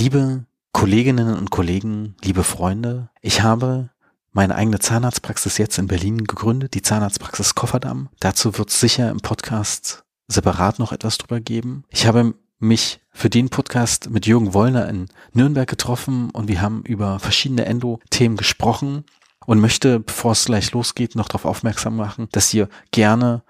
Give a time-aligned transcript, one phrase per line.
[0.00, 3.90] Liebe Kolleginnen und Kollegen, liebe Freunde, ich habe
[4.30, 8.08] meine eigene Zahnarztpraxis jetzt in Berlin gegründet, die Zahnarztpraxis Kofferdamm.
[8.20, 11.82] Dazu wird es sicher im Podcast separat noch etwas drüber geben.
[11.88, 16.84] Ich habe mich für den Podcast mit Jürgen Wollner in Nürnberg getroffen und wir haben
[16.84, 19.02] über verschiedene Endo-Themen gesprochen
[19.46, 23.42] und möchte, bevor es gleich losgeht, noch darauf aufmerksam machen, dass ihr gerne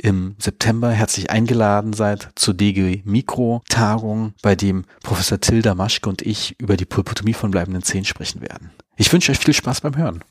[0.00, 6.22] im September herzlich eingeladen seid zur DG Mikro Tagung, bei dem Professor Tilda Maschke und
[6.22, 8.70] ich über die Pulpotomie von bleibenden Zähnen sprechen werden.
[8.96, 10.22] Ich wünsche euch viel Spaß beim Hören.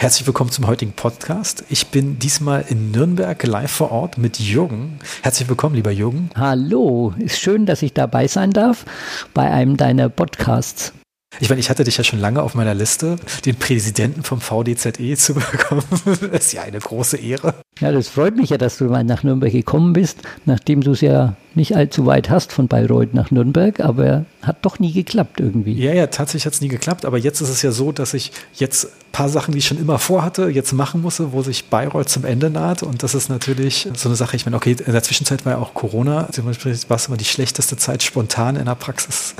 [0.00, 1.62] Herzlich willkommen zum heutigen Podcast.
[1.68, 4.98] Ich bin diesmal in Nürnberg live vor Ort mit Jürgen.
[5.20, 6.30] Herzlich willkommen, lieber Jürgen.
[6.36, 8.86] Hallo, ist schön, dass ich dabei sein darf
[9.34, 10.94] bei einem deiner Podcasts.
[11.38, 15.16] Ich meine, ich hatte dich ja schon lange auf meiner Liste, den Präsidenten vom VDZE
[15.16, 15.82] zu bekommen.
[16.04, 17.54] Das ist ja eine große Ehre.
[17.80, 21.00] Ja, das freut mich ja, dass du mal nach Nürnberg gekommen bist, nachdem du es
[21.00, 25.72] ja nicht allzu weit hast von Bayreuth nach Nürnberg, aber hat doch nie geklappt irgendwie.
[25.72, 28.32] Ja, ja, tatsächlich hat es nie geklappt, aber jetzt ist es ja so, dass ich
[28.54, 32.08] jetzt ein paar Sachen, die ich schon immer vorhatte, jetzt machen musste, wo sich Bayreuth
[32.08, 35.02] zum Ende naht und das ist natürlich so eine Sache, ich meine, okay, in der
[35.02, 38.66] Zwischenzeit war ja auch Corona, zum Beispiel war es immer die schlechteste Zeit spontan in
[38.66, 39.34] der Praxis.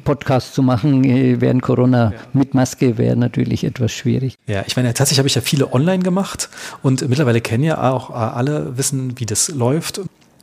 [0.00, 2.18] Podcast zu machen äh, während Corona ja.
[2.32, 4.34] mit Maske wäre natürlich etwas schwierig.
[4.46, 6.48] Ja, ich meine, tatsächlich habe ich ja viele online gemacht
[6.82, 10.00] und mittlerweile kennen ja auch äh, alle wissen, wie das läuft.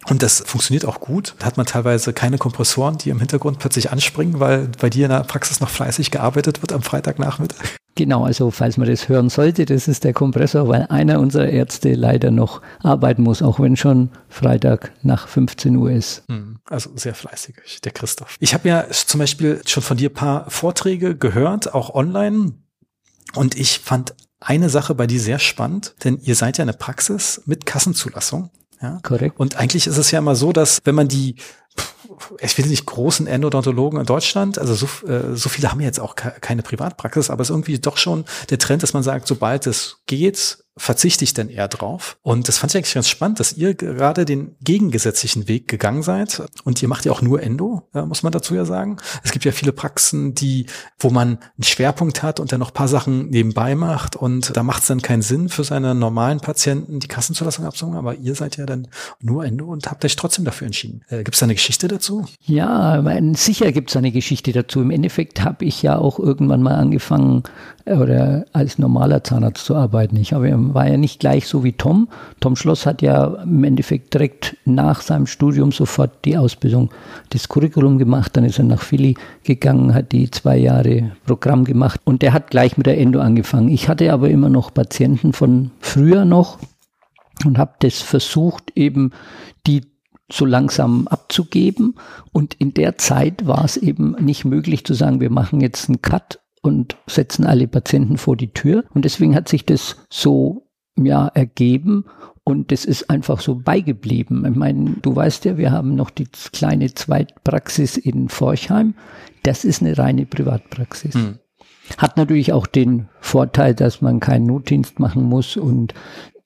[0.08, 1.36] Und das funktioniert auch gut.
[1.40, 5.12] Da hat man teilweise keine Kompressoren, die im Hintergrund plötzlich anspringen, weil bei dir in
[5.12, 7.79] der Praxis noch fleißig gearbeitet wird am Freitagnachmittag.
[7.96, 11.94] Genau, also falls man das hören sollte, das ist der Kompressor, weil einer unserer Ärzte
[11.96, 16.24] leider noch arbeiten muss, auch wenn schon Freitag nach 15 Uhr ist.
[16.30, 18.38] Hm, also sehr fleißig, der Christoph.
[18.40, 22.54] Ich habe ja zum Beispiel schon von dir paar Vorträge gehört, auch online.
[23.36, 27.42] Und ich fand eine Sache bei dir sehr spannend, denn ihr seid ja eine Praxis
[27.46, 28.50] mit Kassenzulassung.
[28.82, 29.00] Ja?
[29.04, 29.40] Korrekt.
[29.40, 31.36] Und eigentlich ist es ja immer so, dass wenn man die
[32.40, 36.16] ich will nicht großen Endodontologen in Deutschland, also so, äh, so viele haben jetzt auch
[36.16, 39.98] keine Privatpraxis, aber es ist irgendwie doch schon der Trend, dass man sagt, sobald es
[40.06, 42.18] geht, verzichte ich denn eher drauf.
[42.24, 46.42] Und das fand ich eigentlich ganz spannend, dass ihr gerade den gegengesetzlichen Weg gegangen seid.
[46.64, 48.98] Und ihr macht ja auch nur Endo, muss man dazu ja sagen.
[49.24, 50.66] Es gibt ja viele Praxen, die,
[50.98, 54.16] wo man einen Schwerpunkt hat und dann noch paar Sachen nebenbei macht.
[54.16, 57.98] Und da macht es dann keinen Sinn für seine normalen Patienten, die Kassenzulassung abzuholen.
[57.98, 58.88] Aber ihr seid ja dann
[59.20, 61.02] nur Endo und habt euch trotzdem dafür entschieden.
[61.10, 62.26] Äh, gibt es da eine Geschichte dazu?
[62.42, 63.04] Ja,
[63.34, 64.82] sicher gibt es eine Geschichte dazu.
[64.82, 67.44] Im Endeffekt habe ich ja auch irgendwann mal angefangen,
[67.98, 70.16] oder als normaler Zahnarzt zu arbeiten.
[70.18, 72.08] Ich habe, war ja nicht gleich so wie Tom.
[72.40, 76.90] Tom Schloss hat ja im Endeffekt direkt nach seinem Studium sofort die Ausbildung,
[77.30, 78.36] das Curriculum gemacht.
[78.36, 82.52] Dann ist er nach Philly gegangen, hat die zwei Jahre Programm gemacht und der hat
[82.52, 83.70] gleich mit der Endo angefangen.
[83.70, 86.60] Ich hatte aber immer noch Patienten von früher noch
[87.46, 89.12] und habe das versucht, eben
[89.66, 89.82] die
[90.32, 91.96] so langsam abzugeben.
[92.32, 96.02] Und in der Zeit war es eben nicht möglich zu sagen, wir machen jetzt einen
[96.02, 98.84] Cut und setzen alle Patienten vor die Tür.
[98.94, 102.06] Und deswegen hat sich das so ja ergeben
[102.44, 104.46] und das ist einfach so beigeblieben.
[104.46, 108.96] Ich meine, du weißt ja, wir haben noch die kleine Zweitpraxis in Forchheim.
[109.44, 111.16] Das ist eine reine Privatpraxis.
[111.16, 111.38] Mhm.
[111.98, 115.94] Hat natürlich auch den Vorteil, dass man keinen Notdienst machen muss und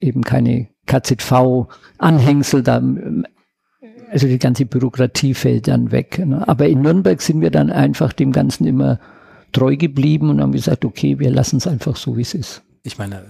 [0.00, 2.82] eben keine KZV-Anhängsel da
[4.10, 6.24] also die ganze Bürokratie fällt dann weg.
[6.24, 6.46] Ne?
[6.46, 9.00] Aber in Nürnberg sind wir dann einfach dem Ganzen immer
[9.54, 12.62] treu geblieben und haben gesagt, okay, wir lassen es einfach so, wie es ist.
[12.86, 13.24] Ich meine,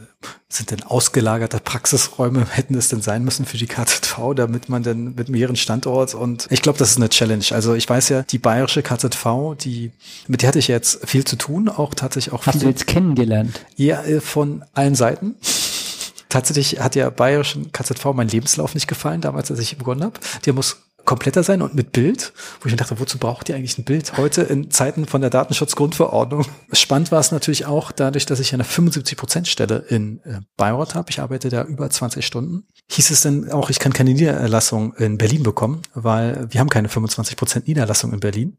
[0.48, 5.14] sind denn ausgelagerte Praxisräume, hätten es denn sein müssen für die KZV, damit man denn
[5.14, 7.44] mit mehreren Standorten und ich glaube, das ist eine Challenge.
[7.50, 9.92] Also ich weiß ja, die bayerische KZV, die,
[10.26, 13.64] mit der hatte ich jetzt viel zu tun, auch tatsächlich auch Hast du jetzt kennengelernt?
[13.76, 15.36] Ja, äh, von allen Seiten.
[16.28, 20.18] Tatsächlich hat der bayerischen KZV mein Lebenslauf nicht gefallen, damals, als ich begonnen habe.
[20.46, 23.78] Der muss kompletter sein und mit Bild, wo ich mir dachte, wozu braucht ihr eigentlich
[23.78, 26.46] ein Bild heute in Zeiten von der Datenschutzgrundverordnung?
[26.72, 31.10] Spannend war es natürlich auch dadurch, dass ich eine 75% Stelle in äh, Bayreuth habe.
[31.10, 32.64] Ich arbeite da über 20 Stunden.
[32.90, 36.88] Hieß es denn auch, ich kann keine Niederlassung in Berlin bekommen, weil wir haben keine
[36.88, 38.58] 25% Niederlassung in Berlin.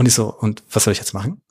[0.00, 1.42] Und ich so, und was soll ich jetzt machen?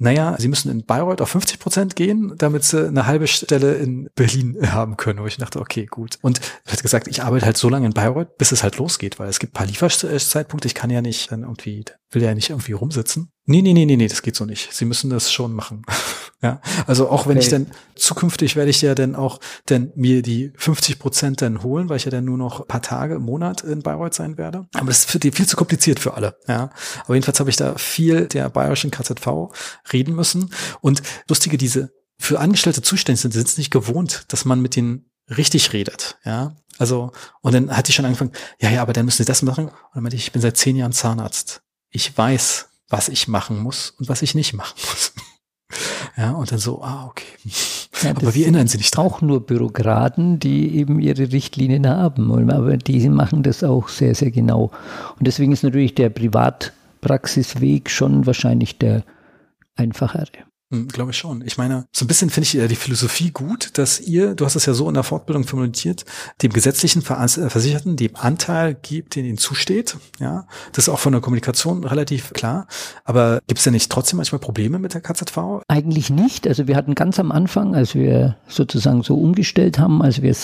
[0.00, 4.08] naja, sie müssen in Bayreuth auf 50 Prozent gehen, damit sie eine halbe Stelle in
[4.14, 5.20] Berlin haben können.
[5.20, 6.18] Wo ich dachte, okay, gut.
[6.22, 9.18] Und er hat gesagt, ich arbeite halt so lange in Bayreuth, bis es halt losgeht,
[9.18, 10.68] weil es gibt paar Lieferzeitpunkte.
[10.68, 13.32] Ich kann ja nicht dann irgendwie, will ja nicht irgendwie rumsitzen.
[13.44, 14.72] Nee, nee, nee, nee, nee, das geht so nicht.
[14.72, 15.82] Sie müssen das schon machen.
[16.40, 17.46] ja, also auch wenn okay.
[17.46, 21.88] ich dann zukünftig werde ich ja dann auch dann mir die 50 Prozent dann holen,
[21.88, 24.68] weil ich ja dann nur noch ein paar Tage im Monat in Bayreuth sein werde.
[24.74, 26.36] Aber das ist für die viel zu kompliziert für alle.
[26.46, 26.70] Ja,
[27.04, 29.26] aber jedenfalls habe ich da viel der bayerischen KZV
[29.92, 30.52] reden müssen.
[30.80, 35.10] Und lustige, diese für Angestellte zuständig sind, sind es nicht gewohnt, dass man mit denen
[35.36, 36.56] richtig redet, ja.
[36.78, 39.66] Also, und dann hatte ich schon angefangen, ja, ja, aber dann müssen sie das machen.
[39.66, 41.62] Und dann meinte ich, ich bin seit zehn Jahren Zahnarzt.
[41.90, 45.12] Ich weiß, was ich machen muss und was ich nicht machen muss.
[46.16, 47.26] Ja, und dann so, ah, okay.
[48.02, 49.06] Ja, aber wir erinnern sie nicht dran.
[49.06, 52.30] Auch nur Bürokraten, die eben ihre Richtlinien haben.
[52.50, 54.70] Aber die machen das auch sehr, sehr genau.
[55.18, 59.02] Und deswegen ist natürlich der Privatpraxisweg schon wahrscheinlich der
[59.76, 60.26] einfachere.
[60.70, 61.42] Hm, Glaube ich schon.
[61.46, 64.66] Ich meine, so ein bisschen finde ich die Philosophie gut, dass ihr, du hast es
[64.66, 66.04] ja so in der Fortbildung formuliert,
[66.42, 69.96] dem gesetzlichen äh, Versicherten dem Anteil gibt, den ihnen zusteht.
[70.20, 72.66] Ja, das ist auch von der Kommunikation relativ klar.
[73.04, 75.62] Aber gibt es denn nicht trotzdem manchmal Probleme mit der KZV?
[75.68, 76.46] Eigentlich nicht.
[76.46, 80.34] Also wir hatten ganz am Anfang, als wir sozusagen so umgestellt haben, als wir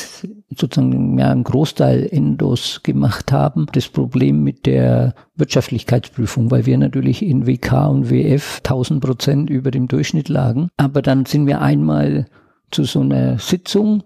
[0.57, 7.23] sozusagen ja, einen Großteil Endos gemacht haben, das Problem mit der Wirtschaftlichkeitsprüfung, weil wir natürlich
[7.23, 10.69] in WK und WF 1000 Prozent über dem Durchschnitt lagen.
[10.77, 12.27] Aber dann sind wir einmal
[12.71, 14.03] zu so einer Sitzung,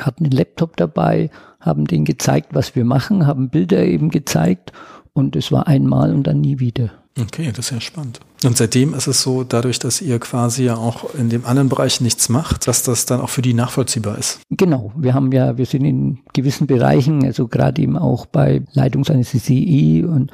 [0.00, 4.72] hatten den Laptop dabei, haben denen gezeigt, was wir machen, haben Bilder eben gezeigt
[5.12, 6.90] und es war einmal und dann nie wieder.
[7.20, 8.20] Okay, das ist ja spannend.
[8.44, 12.00] Und seitdem ist es so, dadurch, dass ihr quasi ja auch in dem anderen Bereich
[12.00, 14.40] nichts macht, dass das dann auch für die nachvollziehbar ist.
[14.50, 14.92] Genau.
[14.96, 20.32] Wir haben ja, wir sind in gewissen Bereichen, also gerade eben auch bei Leitungsanästhesie und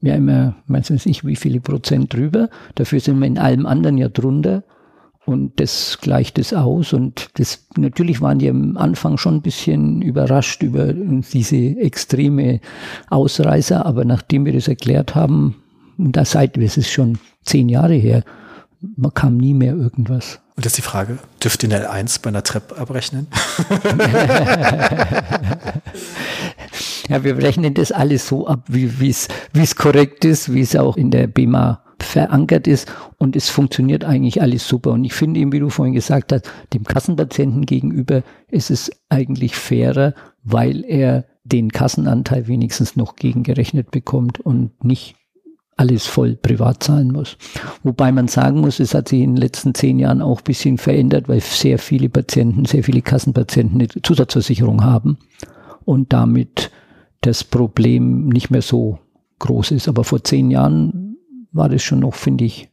[0.00, 2.48] ja immer, weiß ich, wie viele Prozent drüber.
[2.74, 4.64] Dafür sind wir in allem anderen ja drunter.
[5.24, 6.94] Und das gleicht es aus.
[6.94, 12.60] Und das, natürlich waren die am Anfang schon ein bisschen überrascht über diese extreme
[13.10, 13.84] Ausreißer.
[13.84, 15.56] Aber nachdem wir das erklärt haben,
[15.98, 18.24] und da seit, es ist schon zehn Jahre her,
[18.96, 20.40] man kam nie mehr irgendwas.
[20.56, 23.28] Und jetzt die Frage, dürft ihr eine L1 bei einer Treppe abrechnen?
[27.08, 30.74] ja, wir rechnen das alles so ab, wie es wie es korrekt ist, wie es
[30.74, 34.92] auch in der BEMA verankert ist und es funktioniert eigentlich alles super.
[34.92, 39.56] Und ich finde eben, wie du vorhin gesagt hast, dem Kassenpatienten gegenüber ist es eigentlich
[39.56, 45.16] fairer, weil er den Kassenanteil wenigstens noch gegengerechnet bekommt und nicht
[45.78, 47.38] alles voll privat zahlen muss.
[47.84, 51.28] Wobei man sagen muss, es hat sich in den letzten zehn Jahren auch bisschen verändert,
[51.28, 55.18] weil sehr viele Patienten, sehr viele Kassenpatienten eine Zusatzversicherung haben
[55.84, 56.70] und damit
[57.20, 58.98] das Problem nicht mehr so
[59.38, 59.88] groß ist.
[59.88, 61.16] Aber vor zehn Jahren
[61.52, 62.67] war das schon noch, finde ich,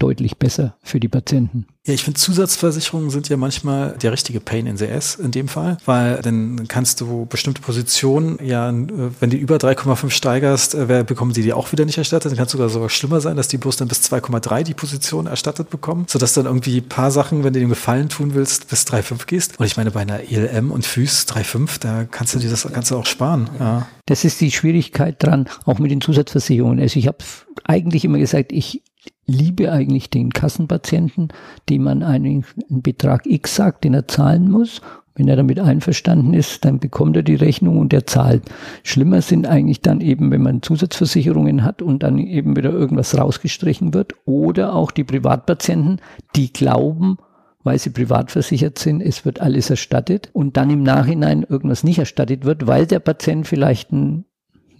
[0.00, 1.66] deutlich besser für die Patienten.
[1.86, 5.48] Ja, ich finde Zusatzversicherungen sind ja manchmal der richtige Pain in the ass in dem
[5.48, 11.32] Fall, weil dann kannst du bestimmte Positionen, ja, wenn du über 3,5 steigerst, äh, bekommen
[11.32, 12.32] sie die auch wieder nicht erstattet.
[12.32, 15.26] Dann kann es sogar sogar schlimmer sein, dass die bloß dann bis 2,3 die Position
[15.26, 18.84] erstattet bekommen, sodass dann irgendwie ein paar Sachen, wenn du dem Gefallen tun willst, bis
[18.84, 19.58] 3,5 gehst.
[19.58, 22.96] Und ich meine, bei einer ELM und Füß 3,5, da kannst du dir das du
[22.96, 23.48] auch sparen.
[23.58, 23.86] Ja.
[24.06, 26.80] Das ist die Schwierigkeit dran, auch mit den Zusatzversicherungen.
[26.80, 27.18] Also ich habe
[27.64, 28.82] eigentlich immer gesagt, ich
[29.30, 31.28] liebe eigentlich den Kassenpatienten,
[31.68, 34.80] dem man einen, einen Betrag X sagt, den er zahlen muss.
[35.14, 38.44] Wenn er damit einverstanden ist, dann bekommt er die Rechnung und er zahlt.
[38.84, 43.92] Schlimmer sind eigentlich dann eben, wenn man Zusatzversicherungen hat und dann eben wieder irgendwas rausgestrichen
[43.92, 46.00] wird oder auch die Privatpatienten,
[46.36, 47.18] die glauben,
[47.62, 51.98] weil sie privat versichert sind, es wird alles erstattet und dann im Nachhinein irgendwas nicht
[51.98, 54.24] erstattet wird, weil der Patient vielleicht ein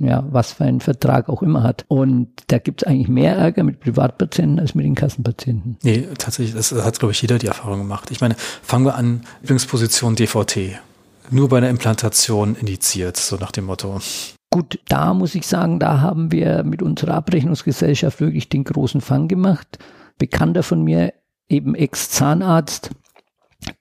[0.01, 1.85] ja, was für einen Vertrag auch immer hat.
[1.89, 5.77] Und da gibt es eigentlich mehr Ärger mit Privatpatienten als mit den Kassenpatienten.
[5.83, 8.11] Nee, tatsächlich, das hat, glaube ich, jeder die Erfahrung gemacht.
[8.11, 10.81] Ich meine, fangen wir an, Lieblingsposition DVT.
[11.31, 14.01] Nur bei einer Implantation indiziert, so nach dem Motto.
[14.51, 19.29] Gut, da muss ich sagen, da haben wir mit unserer Abrechnungsgesellschaft wirklich den großen Fang
[19.29, 19.79] gemacht.
[20.19, 21.13] Bekannter von mir,
[21.49, 22.91] eben Ex-Zahnarzt,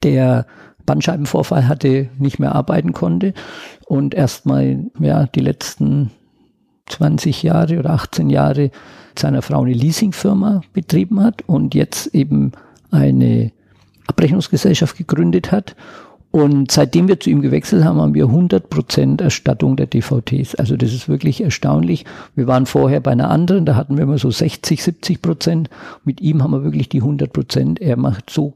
[0.04, 0.46] der
[0.90, 3.36] Bandscheibenvorfall hatte, nicht mehr arbeiten konnte
[3.86, 6.10] und erstmal ja, die letzten
[6.88, 8.72] 20 Jahre oder 18 Jahre
[9.16, 12.54] seiner Frau eine Leasingfirma betrieben hat und jetzt eben
[12.90, 13.52] eine
[14.08, 15.76] Abrechnungsgesellschaft gegründet hat.
[16.32, 20.56] Und seitdem wir zu ihm gewechselt haben, haben wir 100% Erstattung der DVTs.
[20.56, 22.06] Also das ist wirklich erstaunlich.
[22.34, 25.70] Wir waren vorher bei einer anderen, da hatten wir immer so 60, 70 Prozent.
[26.04, 27.80] Mit ihm haben wir wirklich die 100 Prozent.
[27.80, 28.56] Er macht so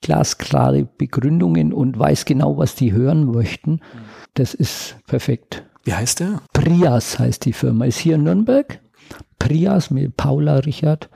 [0.00, 3.80] glasklare Begründungen und weiß genau, was die hören möchten.
[4.34, 5.64] Das ist perfekt.
[5.84, 6.42] Wie heißt der?
[6.52, 7.86] Prias heißt die Firma.
[7.86, 8.80] Ist hier in Nürnberg.
[9.38, 11.08] Prias mit Paula Richard.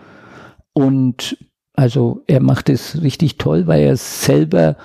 [0.72, 1.36] Und
[1.74, 4.76] also er macht es richtig toll, weil er selber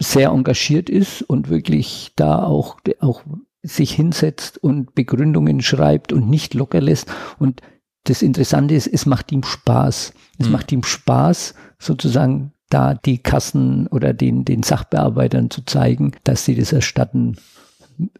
[0.00, 3.22] sehr engagiert ist und wirklich da auch, auch
[3.62, 7.10] sich hinsetzt und Begründungen schreibt und nicht locker lässt.
[7.38, 7.62] Und
[8.04, 10.12] das Interessante ist, es macht ihm Spaß.
[10.38, 10.52] Es mhm.
[10.52, 16.56] macht ihm Spaß, sozusagen da die Kassen oder den, den Sachbearbeitern zu zeigen, dass sie
[16.56, 17.36] das erstatten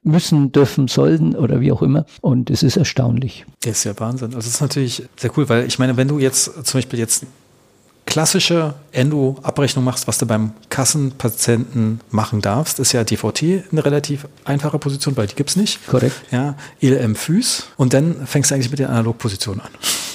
[0.05, 2.07] müssen, dürfen, sollen oder wie auch immer.
[2.21, 3.45] Und es ist erstaunlich.
[3.63, 4.29] Das ist ja Wahnsinn.
[4.29, 7.27] Also es ist natürlich sehr cool, weil ich meine, wenn du jetzt zum Beispiel jetzt
[8.15, 14.79] klassische Endo-Abrechnung machst, was du beim Kassenpatienten machen darfst, ist ja DVT eine relativ einfache
[14.79, 15.85] Position, weil die gibt's nicht.
[15.89, 16.15] Korrekt.
[16.31, 19.71] Ja, ELM Füß und dann fängst du eigentlich mit den Analogpositionen an.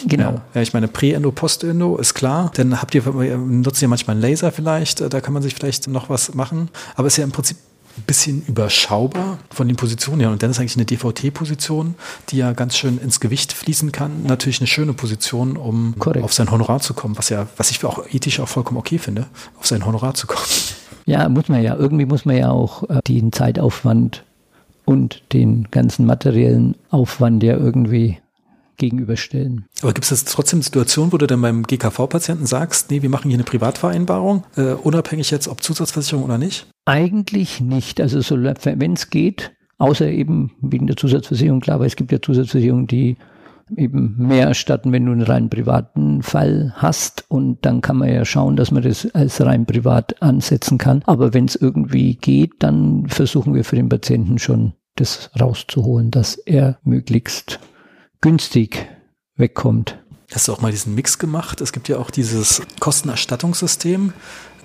[0.08, 0.40] Genau.
[0.54, 2.54] Ja, ich meine, Prä-Endo, Post-Endo ist klar.
[2.56, 6.10] Dann habt ihr, nutzt ihr manchmal einen Laser vielleicht, da kann man sich vielleicht noch
[6.10, 6.70] was machen.
[6.96, 7.58] Aber ist ja im Prinzip
[8.00, 10.32] ein bisschen überschaubar von den Positionen her.
[10.32, 11.96] Und dann ist eigentlich eine DVT-Position,
[12.30, 16.24] die ja ganz schön ins Gewicht fließen kann, natürlich eine schöne Position, um Korrekt.
[16.24, 19.28] auf sein Honorar zu kommen, was ja, was ich auch ethisch auch vollkommen okay finde,
[19.60, 20.46] auf sein Honorar zu kommen.
[21.06, 21.76] Ja, muss man ja.
[21.76, 24.24] Irgendwie muss man ja auch äh, den Zeitaufwand
[24.86, 28.18] und den ganzen materiellen Aufwand ja irgendwie
[28.80, 29.66] gegenüberstellen.
[29.84, 33.38] Aber gibt es trotzdem Situationen, wo du dann beim GKV-Patienten sagst, nee, wir machen hier
[33.38, 36.68] eine Privatvereinbarung, äh, unabhängig jetzt ob Zusatzversicherung oder nicht?
[36.86, 38.02] Eigentlich nicht.
[38.02, 42.22] Also so, wenn es geht, außer eben wegen der Zusatzversicherung, klar, aber es gibt ja
[42.22, 43.18] Zusatzversicherungen, die
[43.76, 47.26] eben mehr erstatten, wenn du einen rein privaten Fall hast.
[47.28, 51.04] Und dann kann man ja schauen, dass man das als rein privat ansetzen kann.
[51.06, 56.36] Aber wenn es irgendwie geht, dann versuchen wir für den Patienten schon das rauszuholen, dass
[56.36, 57.60] er möglichst
[58.22, 58.88] günstig
[59.36, 60.04] wegkommt.
[60.32, 61.60] Hast du auch mal diesen Mix gemacht?
[61.62, 64.14] Es gibt ja auch dieses Kostenerstattungssystem.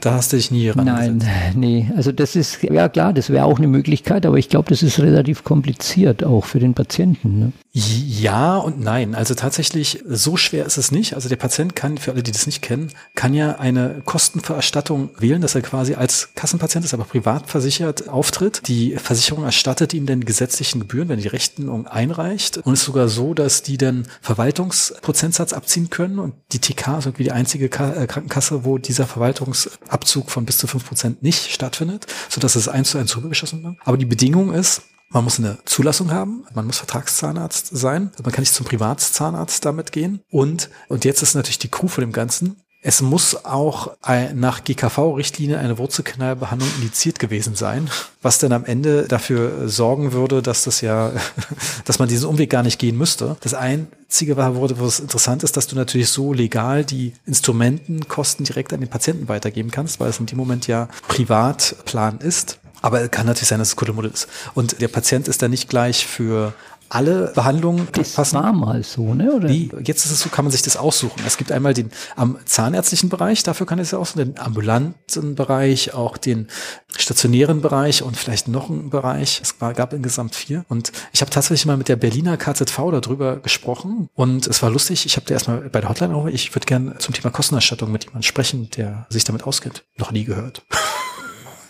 [0.05, 1.91] Da hast du dich nie ran Nein, nee.
[1.97, 5.01] Also das ist, ja klar, das wäre auch eine Möglichkeit, aber ich glaube, das ist
[5.01, 7.39] relativ kompliziert auch für den Patienten.
[7.39, 7.53] Ne?
[7.73, 9.15] Ja und nein.
[9.15, 11.15] Also tatsächlich, so schwer ist es nicht.
[11.15, 15.41] Also der Patient kann, für alle, die das nicht kennen, kann ja eine Kostenvererstattung wählen,
[15.41, 18.69] dass er quasi als Kassenpatient ist, aber privat versichert auftritt.
[18.69, 22.59] Die Versicherung erstattet ihm dann gesetzlichen Gebühren, wenn die Rechnung einreicht.
[22.59, 27.07] Und es ist sogar so, dass die dann Verwaltungsprozentsatz abziehen können und die TK ist
[27.07, 32.07] irgendwie die einzige Krankenkasse, wo dieser Verwaltungs Abzug von bis zu fünf Prozent nicht stattfindet,
[32.29, 33.77] sodass es eins zu eins rübergeschossen wird.
[33.85, 38.43] Aber die Bedingung ist, man muss eine Zulassung haben, man muss Vertragszahnarzt sein, man kann
[38.43, 40.21] nicht zum Privatzahnarzt damit gehen.
[40.29, 43.97] Und, und jetzt ist natürlich die Crew von dem Ganzen, es muss auch
[44.35, 47.89] nach GKV-Richtlinie eine Wurzelkanalbehandlung indiziert gewesen sein,
[48.21, 51.13] was dann am Ende dafür sorgen würde, dass das ja,
[51.87, 53.39] dass man diesen Umweg gar nicht gehen müsste.
[53.41, 58.81] Das einzige war, was interessant ist, dass du natürlich so legal die Instrumentenkosten direkt an
[58.81, 62.59] den Patienten weitergeben kannst, weil es in dem Moment ja Privatplan ist.
[62.83, 64.29] Aber kann natürlich sein, dass es Kuddelmuddel ist.
[64.53, 66.53] Und der Patient ist dann nicht gleich für
[66.89, 68.37] alle Behandlungen das passen.
[68.37, 69.33] war mal so, ne?
[69.33, 69.49] Oder?
[69.49, 71.23] Wie, jetzt ist es so, kann man sich das aussuchen.
[71.27, 75.95] Es gibt einmal den am zahnärztlichen Bereich, dafür kann es ja aussuchen, den ambulanten Bereich,
[75.95, 76.49] auch den
[76.97, 79.41] stationären Bereich und vielleicht noch einen Bereich.
[79.43, 80.65] Es war, gab insgesamt vier.
[80.69, 85.07] Und ich habe tatsächlich mal mit der Berliner KZV darüber gesprochen und es war lustig.
[85.07, 88.05] Ich habe da erstmal bei der Hotline auch, ich würde gerne zum Thema Kostenerstattung mit
[88.05, 89.85] jemandem sprechen, der sich damit auskennt.
[89.97, 90.63] Noch nie gehört.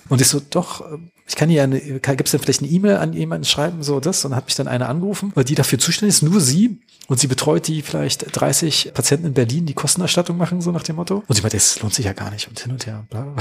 [0.08, 0.84] Und ich so, doch,
[1.26, 4.24] ich kann hier eine, gibt es denn vielleicht eine E-Mail an jemanden schreiben, so das?
[4.24, 6.78] Und hat mich dann eine angerufen, weil die dafür zuständig ist, nur sie.
[7.06, 10.96] Und sie betreut die vielleicht 30 Patienten in Berlin, die Kostenerstattung machen, so nach dem
[10.96, 11.22] Motto.
[11.26, 13.06] Und sie meinte, das lohnt sich ja gar nicht und hin und her.
[13.10, 13.34] Bla.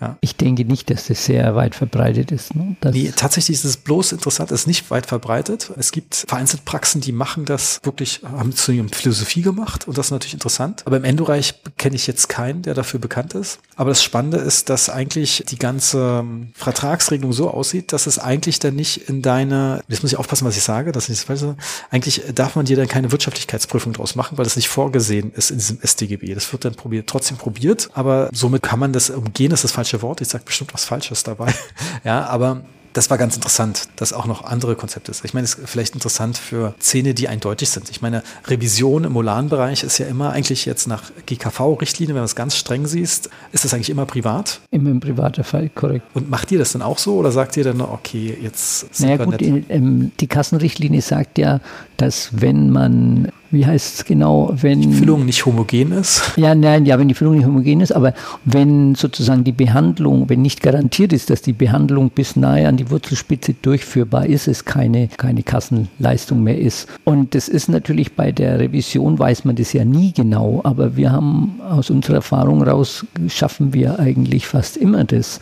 [0.00, 0.16] Ja.
[0.20, 2.54] Ich denke nicht, dass das sehr weit verbreitet ist.
[2.54, 2.76] Ne?
[2.92, 5.72] nee, tatsächlich ist es bloß interessant, es ist nicht weit verbreitet.
[5.76, 10.06] Es gibt vereinzelt Praxen, die machen das wirklich, haben zu ihrem Philosophie gemacht und das
[10.06, 10.82] ist natürlich interessant.
[10.86, 13.58] Aber im Endoreich kenne ich jetzt keinen, der dafür bekannt ist.
[13.74, 18.58] Aber das Spannende ist, dass eigentlich die ganze ähm, Vertragsregelung so aussieht, dass es eigentlich
[18.60, 21.40] dann nicht in deine, jetzt muss ich aufpassen, was ich sage, dass ich das falsch
[21.40, 21.56] sage,
[21.90, 25.58] eigentlich darf man dir dann keine Wirtschaftlichkeitsprüfung draus machen, weil das nicht vorgesehen ist in
[25.58, 26.34] diesem StGB.
[26.34, 29.72] Das wird dann probiert, trotzdem probiert, aber somit kann man das umgehen, das ist das
[29.88, 30.20] falsche Wort.
[30.20, 31.52] Ich sage bestimmt was Falsches dabei.
[32.04, 35.24] ja, aber das war ganz interessant, dass auch noch andere Konzepte ist.
[35.24, 37.90] Ich meine, es ist vielleicht interessant für Zähne, die eindeutig sind.
[37.90, 42.34] Ich meine, Revision im Molanbereich ist ja immer eigentlich jetzt nach GKV-Richtlinie, wenn du es
[42.34, 44.60] ganz streng siehst, ist das eigentlich immer privat?
[44.70, 46.06] Immer im privaten Fall, korrekt.
[46.14, 49.18] Und macht ihr das dann auch so oder sagt ihr dann, okay, jetzt sind naja,
[49.20, 51.60] wir gut, in, ähm, die Kassenrichtlinie sagt ja,
[51.98, 56.32] dass wenn man wie heißt es genau, wenn die Füllung nicht homogen ist?
[56.36, 58.12] Ja, nein, ja, wenn die Füllung nicht homogen ist, aber
[58.44, 62.90] wenn sozusagen die Behandlung, wenn nicht garantiert ist, dass die Behandlung bis nahe an die
[62.90, 66.88] Wurzelspitze durchführbar ist, es keine, keine Kassenleistung mehr ist.
[67.04, 71.12] Und das ist natürlich bei der Revision weiß man das ja nie genau, aber wir
[71.12, 75.40] haben aus unserer Erfahrung raus, schaffen wir eigentlich fast immer das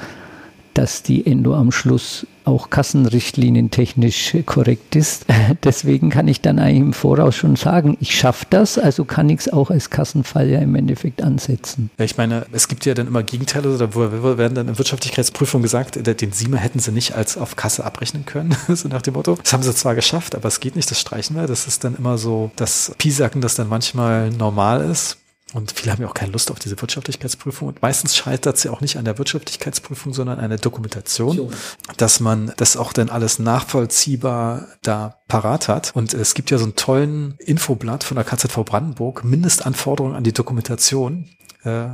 [0.77, 5.25] dass die Endo am Schluss auch kassenrichtlinientechnisch korrekt ist.
[5.65, 9.41] Deswegen kann ich dann eigentlich im Voraus schon sagen, ich schaffe das, also kann ich
[9.41, 11.91] es auch als Kassenfall ja im Endeffekt ansetzen.
[11.99, 15.99] Ja, ich meine, es gibt ja dann immer Gegenteile, da werden dann in Wirtschaftlichkeitsprüfung gesagt,
[16.21, 19.39] den SIMA hätten sie nicht als auf Kasse abrechnen können, so nach dem Motto.
[19.43, 21.47] Das haben sie zwar geschafft, aber es geht nicht, das streichen wir.
[21.47, 25.19] Das ist dann immer so das Pisacken, das dann manchmal normal ist.
[25.57, 27.69] Und viele haben ja auch keine Lust auf diese Wirtschaftlichkeitsprüfung.
[27.69, 31.51] Und meistens scheitert ja auch nicht an der Wirtschaftlichkeitsprüfung, sondern an der Dokumentation,
[31.97, 35.97] dass man das auch dann alles nachvollziehbar da parat hat.
[35.97, 40.35] Und es gibt ja so einen tollen Infoblatt von der KZV Brandenburg, Mindestanforderungen an die
[40.35, 41.31] Dokumentation.
[41.65, 41.89] äh,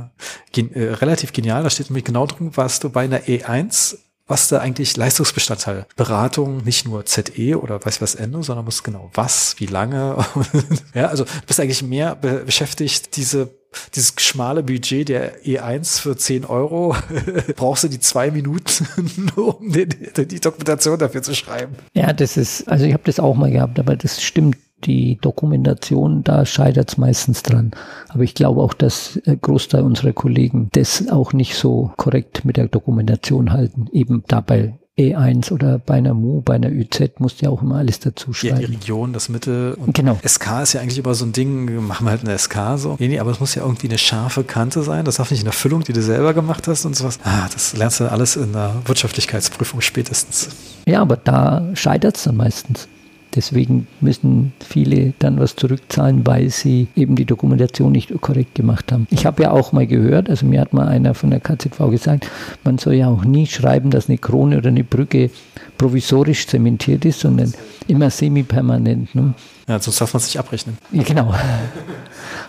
[0.51, 1.63] gen äh, relativ genial.
[1.63, 5.85] Da steht nämlich genau drin, was du bei einer E1 was da eigentlich Leistungsbestandteil?
[5.95, 10.25] Beratung, nicht nur ZE oder weiß was Ende, sondern muss genau was, wie lange.
[10.93, 13.49] ja, also bist eigentlich mehr be beschäftigt, diese
[13.95, 16.95] dieses schmale Budget der E1 für 10 Euro,
[17.55, 21.75] brauchst du die zwei Minuten, um die, die Dokumentation dafür zu schreiben.
[21.93, 26.23] Ja, das ist, also ich habe das auch mal gehabt, aber das stimmt die Dokumentation,
[26.23, 27.71] da scheitert es meistens dran.
[28.09, 32.67] Aber ich glaube auch, dass Großteil unserer Kollegen das auch nicht so korrekt mit der
[32.67, 33.87] Dokumentation halten.
[33.91, 37.77] Eben dabei E1 oder bei einer MU, bei einer ÜZ musst du ja auch immer
[37.77, 38.61] alles dazu schreiben.
[38.61, 40.19] Ja, die Region, das Mittel und genau.
[40.23, 42.95] SK ist ja eigentlich immer so ein Ding, machen wir halt eine SK so.
[42.99, 45.03] Nee, nee, aber es muss ja irgendwie eine scharfe Kante sein.
[45.03, 47.17] Das darf nicht in der Füllung, die du selber gemacht hast und sowas.
[47.23, 50.49] Ah, das lernst du alles in der Wirtschaftlichkeitsprüfung spätestens.
[50.85, 52.87] Ja, aber da scheitert es dann meistens.
[53.35, 59.07] Deswegen müssen viele dann was zurückzahlen, weil sie eben die Dokumentation nicht korrekt gemacht haben.
[59.09, 62.29] Ich habe ja auch mal gehört, also mir hat mal einer von der KZV gesagt,
[62.63, 65.31] man soll ja auch nie schreiben, dass eine Krone oder eine Brücke
[65.77, 67.53] provisorisch zementiert ist, sondern
[67.87, 69.13] immer semi-permanent.
[69.15, 69.33] Ne?
[69.67, 70.77] Ja, sonst darf man es nicht abrechnen.
[70.91, 71.33] Ja, genau.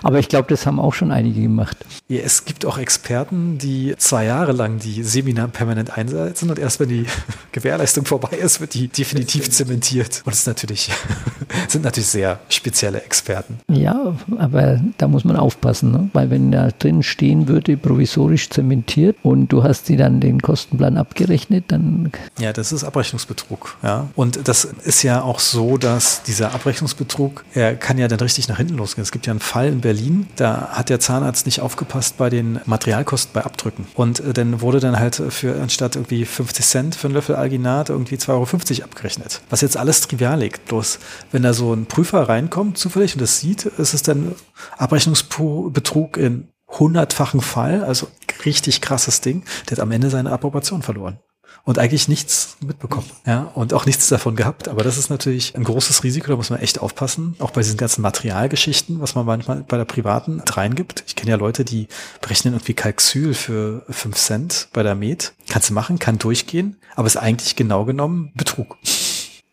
[0.02, 1.76] Aber ich glaube, das haben auch schon einige gemacht.
[2.08, 6.80] Ja, es gibt auch Experten, die zwei Jahre lang die Seminar permanent einsetzen und erst
[6.80, 7.06] wenn die
[7.52, 10.22] Gewährleistung vorbei ist, wird die definitiv zementiert.
[10.24, 10.90] Und das ist natürlich,
[11.68, 13.60] sind natürlich sehr spezielle Experten.
[13.68, 16.10] Ja, aber da muss man aufpassen, ne?
[16.12, 20.96] weil wenn da drin stehen würde, provisorisch zementiert und du hast sie dann den Kostenplan
[20.96, 22.12] abgerechnet, dann.
[22.38, 23.76] Ja, das ist Abrechnungsbetrug.
[23.82, 24.08] Ja.
[24.16, 28.56] Und das ist ja auch so, dass dieser Abrechnungsbetrug, er kann ja dann richtig nach
[28.56, 29.02] hinten losgehen.
[29.02, 32.60] Es gibt ja einen Fall in Berlin, da hat der Zahnarzt nicht aufgepasst bei den
[32.66, 33.86] Materialkosten bei Abdrücken.
[33.94, 37.88] Und äh, dann wurde dann halt für anstatt irgendwie 50 Cent für einen Löffel Alginat
[37.88, 39.40] irgendwie 2,50 Euro abgerechnet.
[39.50, 40.66] Was jetzt alles trivial liegt.
[40.66, 40.98] Bloß
[41.30, 44.34] wenn da so ein Prüfer reinkommt zufällig und das sieht, ist es dann
[44.76, 48.08] Abrechnungsbetrug in hundertfachen Fall, also
[48.44, 51.18] richtig krasses Ding, der hat am Ende seine Approbation verloren
[51.64, 53.08] und eigentlich nichts mitbekommen.
[53.26, 54.68] Ja, und auch nichts davon gehabt.
[54.68, 57.36] Aber das ist natürlich ein großes Risiko, da muss man echt aufpassen.
[57.38, 61.04] Auch bei diesen ganzen Materialgeschichten, was man manchmal bei der privaten reingibt.
[61.06, 61.88] Ich kenne ja Leute, die
[62.20, 65.32] berechnen irgendwie Kalxyl für fünf Cent bei der Med.
[65.48, 68.76] Kannst du machen, kann durchgehen, aber ist eigentlich genau genommen Betrug.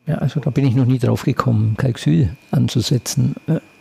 [0.05, 3.35] Ja, also da bin ich noch nie drauf gekommen, Kalxyl anzusetzen.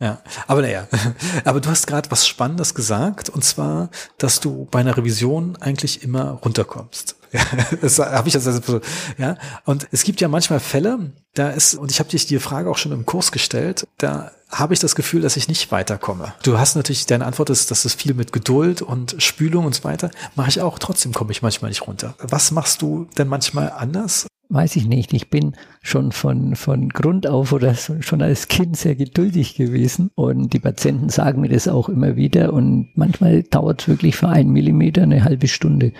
[0.00, 0.88] Ja, aber naja,
[1.44, 6.02] aber du hast gerade was Spannendes gesagt, und zwar, dass du bei einer Revision eigentlich
[6.02, 7.16] immer runterkommst.
[7.32, 7.42] Ja,
[7.80, 8.80] das habe ich also so,
[9.16, 9.36] ja.
[9.64, 12.76] Und es gibt ja manchmal Fälle, da ist, und ich habe dich die Frage auch
[12.76, 16.34] schon im Kurs gestellt, da habe ich das Gefühl, dass ich nicht weiterkomme.
[16.42, 19.84] Du hast natürlich, deine Antwort ist, dass es viel mit Geduld und Spülung und so
[19.84, 20.10] weiter.
[20.34, 22.14] Mache ich auch, trotzdem komme ich manchmal nicht runter.
[22.18, 24.26] Was machst du denn manchmal anders?
[24.50, 25.12] Weiß ich nicht.
[25.14, 30.52] Ich bin schon von, von Grund auf oder schon als Kind sehr geduldig gewesen und
[30.52, 34.50] die Patienten sagen mir das auch immer wieder und manchmal dauert es wirklich für einen
[34.50, 35.92] Millimeter eine halbe Stunde.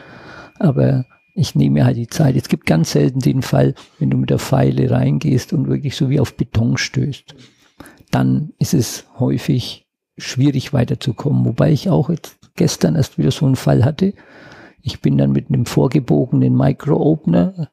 [0.58, 2.36] Aber ich nehme halt die Zeit.
[2.36, 6.10] Es gibt ganz selten den Fall, wenn du mit der Pfeile reingehst und wirklich so
[6.10, 7.34] wie auf Beton stößt.
[8.10, 9.86] Dann ist es häufig
[10.18, 11.44] schwierig weiterzukommen.
[11.44, 14.12] Wobei ich auch jetzt gestern erst wieder so einen Fall hatte.
[14.82, 17.70] Ich bin dann mit einem vorgebogenen Micro-Opener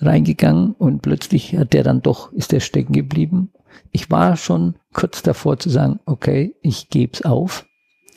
[0.00, 3.50] reingegangen und plötzlich hat der dann doch, ist der stecken geblieben.
[3.92, 7.66] Ich war schon kurz davor zu sagen, okay, ich geb's auf,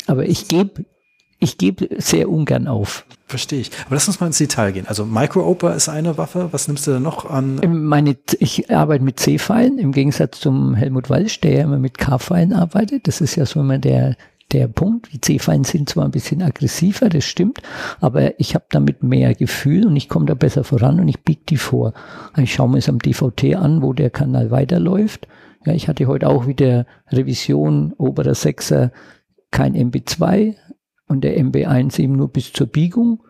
[0.08, 0.86] aber ich gebe
[1.44, 3.04] ich gebe sehr ungern auf.
[3.26, 3.72] Verstehe ich.
[3.88, 4.86] Aber lass uns mal ins Detail gehen.
[4.88, 6.50] Also Micro-Oper ist eine Waffe.
[6.52, 7.60] Was nimmst du denn noch an?
[7.64, 11.98] Ähm, meine, ich arbeite mit C-Pfeilen im Gegensatz zum Helmut Walsch, der ja immer mit
[11.98, 13.08] K-Pfeilen arbeitet.
[13.08, 14.18] Das ist ja so immer der,
[14.54, 15.12] der Punkt.
[15.14, 17.60] Die C-Fallen sind zwar ein bisschen aggressiver, das stimmt,
[18.00, 21.42] aber ich habe damit mehr Gefühl und ich komme da besser voran und ich biege
[21.48, 21.94] die vor.
[22.38, 25.28] Ich schaue mir es am DVT an, wo der Kanal weiterläuft.
[25.66, 28.92] Ja, ich hatte heute auch wieder Revision oberer Sechser,
[29.52, 30.56] kein MB2
[31.08, 33.24] und der MB1 eben nur bis zur Biegung.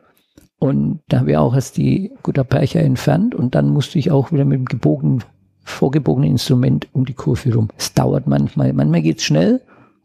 [0.59, 4.45] Und da habe ich auch erst die Gutapercha entfernt und dann musste ich auch wieder
[4.45, 5.23] mit dem gebogenen,
[5.63, 7.69] vorgebogenen Instrument um die Kurve rum.
[7.77, 9.61] Es dauert manchmal, manchmal geht's schnell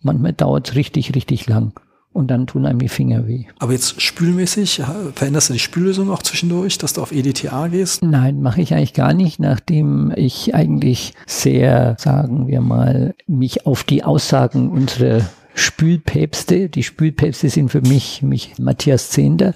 [0.07, 1.73] Manchmal dauert es richtig, richtig lang.
[2.13, 3.45] Und dann tun einem die Finger weh.
[3.59, 4.81] Aber jetzt spülmäßig,
[5.15, 8.03] veränderst du die Spüllösung auch zwischendurch, dass du auf EDTA gehst?
[8.03, 13.85] Nein, mache ich eigentlich gar nicht, nachdem ich eigentlich sehr, sagen wir mal, mich auf
[13.85, 15.21] die Aussagen unserer
[15.55, 19.53] Spülpäpste, die Spülpäpste sind für mich, mich Matthias Zehnder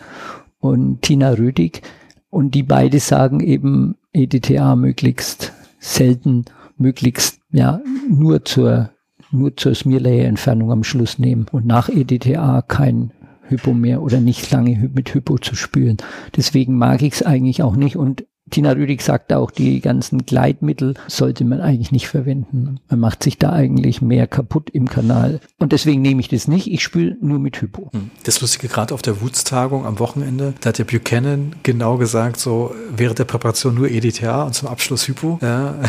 [0.58, 1.80] und Tina Rödig,
[2.28, 6.44] und die beide sagen eben EDTA möglichst selten,
[6.76, 8.90] möglichst ja nur zur
[9.32, 13.12] nur zur Smearlayer-Entfernung am Schluss nehmen und nach EDTA kein
[13.48, 15.96] Hypo mehr oder nicht lange mit Hypo zu spülen.
[16.36, 20.94] Deswegen mag ich es eigentlich auch nicht und Tina Rüdig sagt auch, die ganzen Gleitmittel
[21.06, 22.80] sollte man eigentlich nicht verwenden.
[22.88, 25.40] Man macht sich da eigentlich mehr kaputt im Kanal.
[25.58, 26.66] Und deswegen nehme ich das nicht.
[26.70, 27.90] Ich spüle nur mit Hypo.
[27.92, 28.10] Hm.
[28.24, 32.74] Das Lustige gerade auf der Wutstagung am Wochenende, da hat der Buchanan genau gesagt, so
[32.94, 35.38] während der Präparation nur EDTA und zum Abschluss Hypo.
[35.42, 35.74] Ja.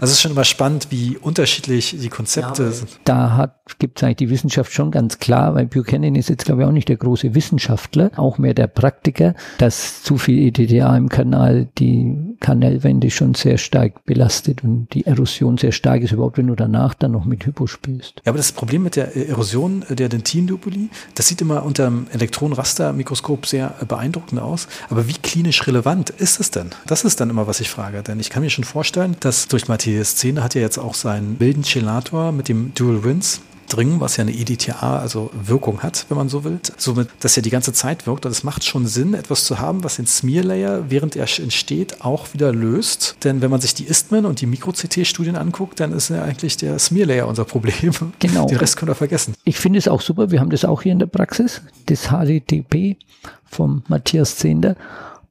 [0.00, 3.00] Also es ist schon immer spannend, wie unterschiedlich die Konzepte ja, sind.
[3.04, 6.68] Da gibt es eigentlich die Wissenschaft schon ganz klar, weil Buchanan ist jetzt glaube ich
[6.68, 11.68] auch nicht der große Wissenschaftler, auch mehr der Praktiker, dass zu viel EDTA im Kanal
[11.78, 11.97] die
[12.40, 16.94] Kanalwände schon sehr stark belastet und die Erosion sehr stark ist, überhaupt wenn du danach
[16.94, 18.22] dann noch mit Hypo spielst.
[18.24, 23.46] Ja, aber das Problem mit der Erosion der Dentindubuli, das sieht immer unter dem Elektronenrastermikroskop
[23.46, 24.68] sehr beeindruckend aus.
[24.90, 26.70] Aber wie klinisch relevant ist es denn?
[26.86, 28.02] Das ist dann immer, was ich frage.
[28.02, 31.38] Denn ich kann mir schon vorstellen, dass durch Matthias Szene hat ja jetzt auch seinen
[31.40, 36.16] wilden Chelator mit dem Dual Rinse dringen, was ja eine EDTA, also Wirkung hat, wenn
[36.16, 36.60] man so will.
[36.76, 38.26] Somit, dass ja die ganze Zeit wirkt.
[38.26, 42.02] Und es macht schon Sinn, etwas zu haben, was den Smear Layer, während er entsteht,
[42.02, 43.16] auch wieder löst.
[43.24, 46.78] Denn wenn man sich die Istman und die Mikro-CT-Studien anguckt, dann ist ja eigentlich der
[46.78, 47.92] Smear Layer unser Problem.
[48.20, 48.46] Genau.
[48.46, 49.34] Den Rest können wir vergessen.
[49.44, 50.30] Ich finde es auch super.
[50.30, 52.96] Wir haben das auch hier in der Praxis, das HDTP
[53.44, 54.76] vom Matthias Zehnder.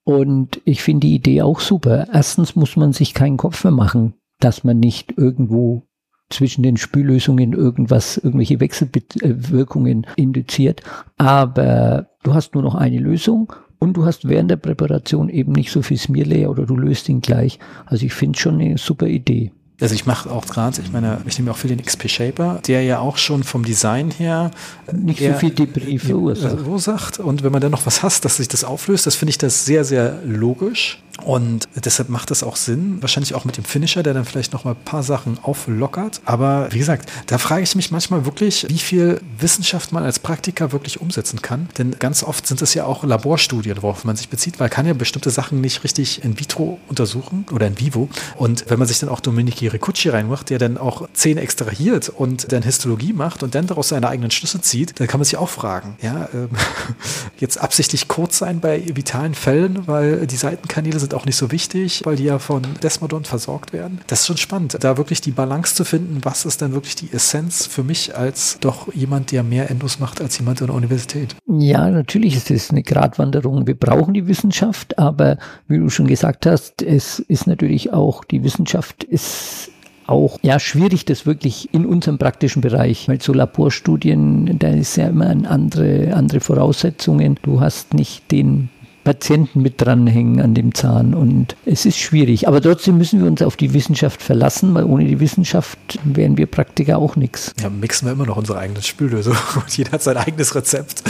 [0.03, 2.07] Und ich finde die Idee auch super.
[2.13, 5.86] Erstens muss man sich keinen Kopf mehr machen, dass man nicht irgendwo
[6.29, 10.81] zwischen den Spüllösungen irgendwas, irgendwelche Wechselwirkungen induziert.
[11.17, 15.71] Aber du hast nur noch eine Lösung und du hast während der Präparation eben nicht
[15.71, 17.59] so viel Smearlayer oder du löst ihn gleich.
[17.85, 19.51] Also ich finde schon eine super Idee.
[19.79, 22.81] Also ich mache auch gerade, ich meine, ich nehme auch für den XP Shaper, der
[22.81, 24.49] ja auch schon vom Design her
[24.91, 26.57] nicht so viel Debris verursacht.
[26.57, 27.19] verursacht.
[27.19, 29.65] Und wenn man dann noch was hasst, dass sich das auflöst, das finde ich das
[29.65, 31.03] sehr, sehr logisch.
[31.23, 34.63] Und deshalb macht das auch Sinn, wahrscheinlich auch mit dem Finisher, der dann vielleicht noch
[34.63, 36.21] mal ein paar Sachen auflockert.
[36.25, 40.71] Aber wie gesagt, da frage ich mich manchmal wirklich, wie viel Wissenschaft man als Praktiker
[40.71, 41.69] wirklich umsetzen kann.
[41.77, 44.93] Denn ganz oft sind es ja auch Laborstudien, worauf man sich bezieht, weil kann ja
[44.93, 48.09] bestimmte Sachen nicht richtig in vitro untersuchen oder in vivo.
[48.35, 52.51] Und wenn man sich dann auch Domenici Ricucci reinmacht, der dann auch Zähne extrahiert und
[52.51, 55.49] dann Histologie macht und dann daraus seine eigenen Schlüsse zieht, dann kann man sich auch
[55.49, 56.49] fragen, ja, ähm,
[57.39, 62.01] jetzt absichtlich kurz sein bei vitalen Fällen, weil die Seitenkanäle sind auch nicht so wichtig,
[62.03, 64.01] weil die ja von Desmodon versorgt werden.
[64.07, 67.11] Das ist schon spannend, da wirklich die Balance zu finden, was ist denn wirklich die
[67.11, 71.35] Essenz für mich als doch jemand, der mehr Endos macht als jemand in der Universität.
[71.47, 73.67] Ja, natürlich ist es eine Gratwanderung.
[73.67, 78.43] Wir brauchen die Wissenschaft, aber wie du schon gesagt hast, es ist natürlich auch, die
[78.43, 79.71] Wissenschaft ist
[80.07, 85.07] auch ja schwierig, das wirklich in unserem praktischen Bereich, weil so Laborstudien, da ist ja
[85.07, 87.37] immer andere, andere Voraussetzungen.
[87.41, 88.69] Du hast nicht den
[89.07, 92.49] Patienten mit dranhängen an dem Zahn und es ist schwierig.
[92.49, 96.45] Aber trotzdem müssen wir uns auf die Wissenschaft verlassen, weil ohne die Wissenschaft wären wir
[96.45, 97.53] Praktiker auch nichts.
[97.61, 101.03] Ja, mixen wir immer noch unsere eigene Spüllösung und jeder hat sein eigenes Rezept.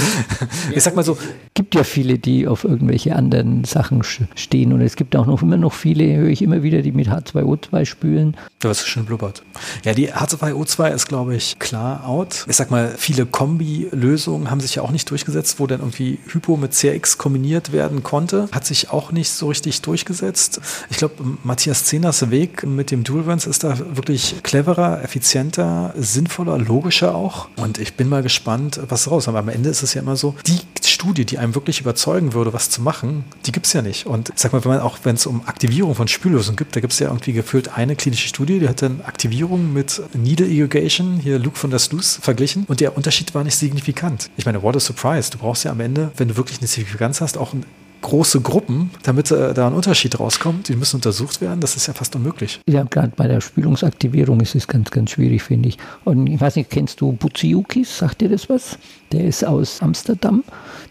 [0.75, 1.13] Ich sag mal so.
[1.13, 5.41] Es gibt ja viele, die auf irgendwelche anderen Sachen stehen und es gibt auch noch
[5.41, 8.37] immer noch viele, höre ich immer wieder, die mit H2O2 spülen.
[8.59, 9.41] Du hast schön blubbert.
[9.83, 12.45] Ja, die H2O2 ist, glaube ich, klar out.
[12.47, 16.57] Ich sag mal, viele Kombi-Lösungen haben sich ja auch nicht durchgesetzt, wo dann irgendwie Hypo
[16.57, 20.59] mit CX kombiniert werden werden konnte, hat sich auch nicht so richtig durchgesetzt.
[20.89, 26.57] Ich glaube, Matthias Zehners Weg mit dem Dual Runs ist da wirklich cleverer, effizienter, sinnvoller,
[26.57, 27.47] logischer auch.
[27.55, 29.27] Und ich bin mal gespannt, was raus.
[29.27, 32.53] Aber am Ende ist es ja immer so, die Studie, die einem wirklich überzeugen würde,
[32.53, 34.07] was zu machen, die gibt es ja nicht.
[34.07, 36.91] Und sag mal, wenn man auch, wenn es um Aktivierung von Spüllösungen gibt, da gibt
[36.91, 41.39] es ja irgendwie gefühlt eine klinische Studie, die hat dann Aktivierung mit Needle Irrigation, hier
[41.39, 42.65] Luke von der Sluice, verglichen.
[42.67, 44.29] Und der Unterschied war nicht signifikant.
[44.37, 45.29] Ich meine, what a surprise.
[45.29, 47.63] Du brauchst ja am Ende, wenn du wirklich eine Signifikanz hast, auch ein
[48.01, 50.69] große Gruppen, damit äh, da ein Unterschied rauskommt.
[50.69, 51.59] Die müssen untersucht werden.
[51.59, 52.59] Das ist ja fast unmöglich.
[52.67, 55.77] Ja, gerade bei der Spülungsaktivierung ist es ganz, ganz schwierig, finde ich.
[56.05, 57.97] Und ich weiß nicht, kennst du Buziukis?
[57.97, 58.77] Sagt dir das was?
[59.11, 60.43] Der ist aus Amsterdam.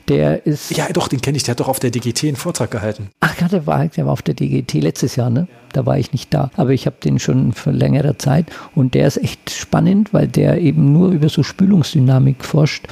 [0.08, 0.70] Der ist.
[0.76, 1.42] Ja, doch, den kenne ich.
[1.44, 3.08] Der hat doch auf der DGT einen Vortrag gehalten.
[3.20, 5.48] Ach ja, der war, der war auf der DGT letztes Jahr, ne?
[5.72, 6.50] Da war ich nicht da.
[6.56, 8.46] Aber ich habe den schon für längere Zeit.
[8.74, 12.86] Und der ist echt spannend, weil der eben nur über so Spülungsdynamik forscht.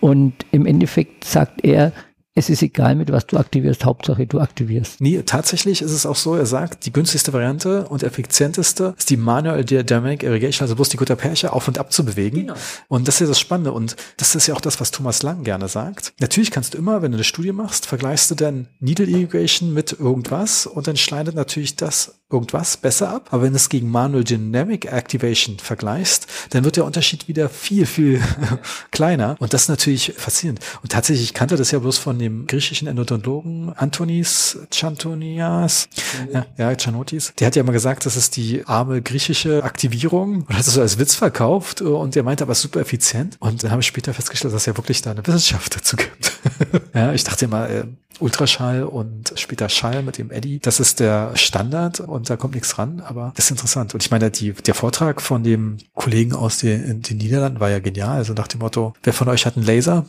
[0.00, 1.92] Und im Endeffekt sagt er,
[2.34, 5.00] es ist egal, mit was du aktivierst, Hauptsache du aktivierst.
[5.00, 9.18] Nee, tatsächlich ist es auch so, er sagt, die günstigste Variante und effizienteste ist die
[9.18, 12.40] Manual Dynamic Irrigation, also bloß die Gutterperche auf und ab zu bewegen.
[12.40, 12.54] Genau.
[12.88, 15.44] Und das ist ja das Spannende und das ist ja auch das, was Thomas Lang
[15.44, 16.14] gerne sagt.
[16.20, 19.92] Natürlich kannst du immer, wenn du eine Studie machst, vergleichst du dann Needle Irrigation mit
[19.92, 23.28] irgendwas und dann schneidet natürlich das irgendwas besser ab.
[23.30, 27.86] Aber wenn du es gegen Manual Dynamic Activation vergleichst, dann wird der Unterschied wieder viel,
[27.86, 28.20] viel
[28.90, 29.36] kleiner.
[29.38, 30.60] Und das ist natürlich faszinierend.
[30.82, 35.88] Und tatsächlich, ich kannte das ja bloß von dem griechischen Endodontologen Antonis Chantonias,
[36.32, 40.54] ja, ja, Chanotis, der hat ja mal gesagt, das ist die arme griechische Aktivierung und
[40.54, 43.80] hat es so als Witz verkauft und der meinte aber super effizient und dann habe
[43.80, 46.32] ich später festgestellt, dass es ja wirklich da eine Wissenschaft dazu gibt.
[46.94, 47.84] ja, ich dachte immer, äh,
[48.20, 50.58] Ultraschall und später Schall mit dem Eddy.
[50.60, 53.94] Das ist der Standard und da kommt nichts ran, aber das ist interessant.
[53.94, 57.78] Und ich meine, die, der Vortrag von dem Kollegen aus den, den Niederlanden war ja
[57.78, 58.16] genial.
[58.16, 60.06] Also nach dem Motto, wer von euch hat einen Laser?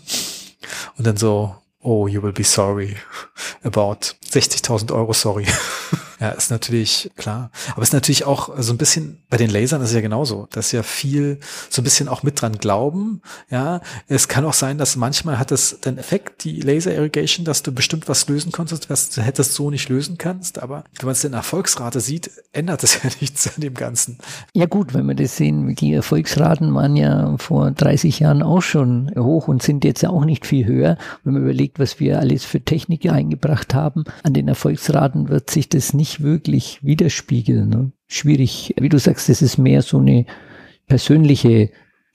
[0.97, 2.95] Und dann so, oh, you will be sorry
[3.63, 5.45] about 60.000 Euro, sorry.
[6.23, 7.51] Ja, ist natürlich klar.
[7.73, 10.71] Aber ist natürlich auch so ein bisschen, bei den Lasern ist es ja genauso, dass
[10.71, 13.21] ja viel so ein bisschen auch mit dran glauben.
[13.49, 17.61] Ja, es kann auch sein, dass manchmal hat es den Effekt, die Laser Irrigation, dass
[17.61, 20.63] du bestimmt was lösen konntest, was du hättest so nicht lösen kannst.
[20.63, 24.17] Aber wenn man es in Erfolgsrate sieht, ändert es ja nichts an dem Ganzen.
[24.53, 29.11] Ja gut, wenn wir das sehen, die Erfolgsraten waren ja vor 30 Jahren auch schon
[29.17, 30.97] hoch und sind jetzt ja auch nicht viel höher.
[31.25, 35.67] Wenn man überlegt, was wir alles für Technik eingebracht haben, an den Erfolgsraten wird sich
[35.67, 37.69] das nicht nicht wirklich widerspiegeln.
[37.69, 37.91] Ne?
[38.07, 40.25] Schwierig, wie du sagst, das ist mehr so eine
[40.87, 41.71] persönliche,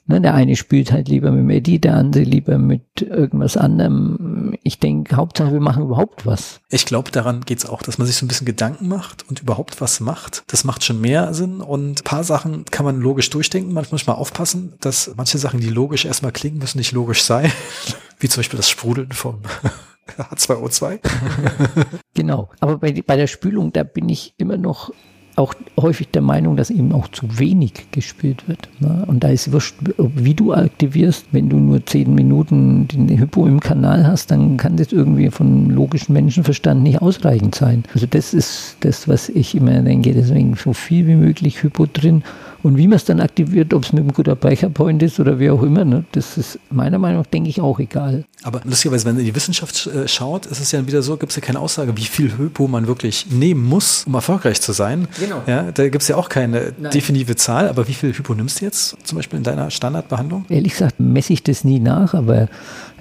[0.07, 0.21] ne?
[0.21, 4.55] der eine spielt halt lieber mit dem Eddie, der andere lieber mit irgendwas anderem.
[4.63, 6.61] Ich denke, Hauptsache, wir machen überhaupt was.
[6.71, 9.81] Ich glaube, daran geht's auch, dass man sich so ein bisschen Gedanken macht und überhaupt
[9.81, 10.45] was macht.
[10.47, 13.73] Das macht schon mehr Sinn und paar Sachen kann man logisch durchdenken.
[13.73, 17.51] Manchmal muss man aufpassen, dass manche Sachen, die logisch erstmal klingen, müssen nicht logisch sein.
[18.21, 19.41] Wie zum Beispiel das Sprudeln vom
[20.17, 21.01] H2O2.
[22.15, 22.49] genau.
[22.61, 24.93] Aber bei, bei der Spülung, da bin ich immer noch
[25.39, 28.69] auch häufig der Meinung, dass eben auch zu wenig gespielt wird.
[28.81, 29.05] Ne?
[29.07, 33.61] Und da ist wurscht, wie du aktivierst, wenn du nur zehn Minuten den Hypo im
[33.61, 37.85] Kanal hast, dann kann das irgendwie von logischem Menschenverstand nicht ausreichend sein.
[37.95, 40.13] Also das ist das, was ich immer denke.
[40.13, 42.25] Deswegen so viel wie möglich Hypo drin
[42.63, 45.51] und wie man es dann aktiviert, ob es mit einem guter Speicherpoint ist oder wie
[45.51, 48.25] auch immer, ne, das ist meiner Meinung nach, denke ich, auch egal.
[48.43, 51.31] Aber lustigerweise, wenn man in die Wissenschaft äh, schaut, ist es ja wieder so, gibt
[51.31, 55.09] es ja keine Aussage, wie viel Hypo man wirklich nehmen muss, um erfolgreich zu sein.
[55.19, 55.43] Genau.
[55.47, 56.91] Ja, da gibt es ja auch keine Nein.
[56.93, 60.45] definitive Zahl, aber wie viel Hypo nimmst du jetzt zum Beispiel in deiner Standardbehandlung?
[60.49, 62.49] Ehrlich gesagt messe ich das nie nach, aber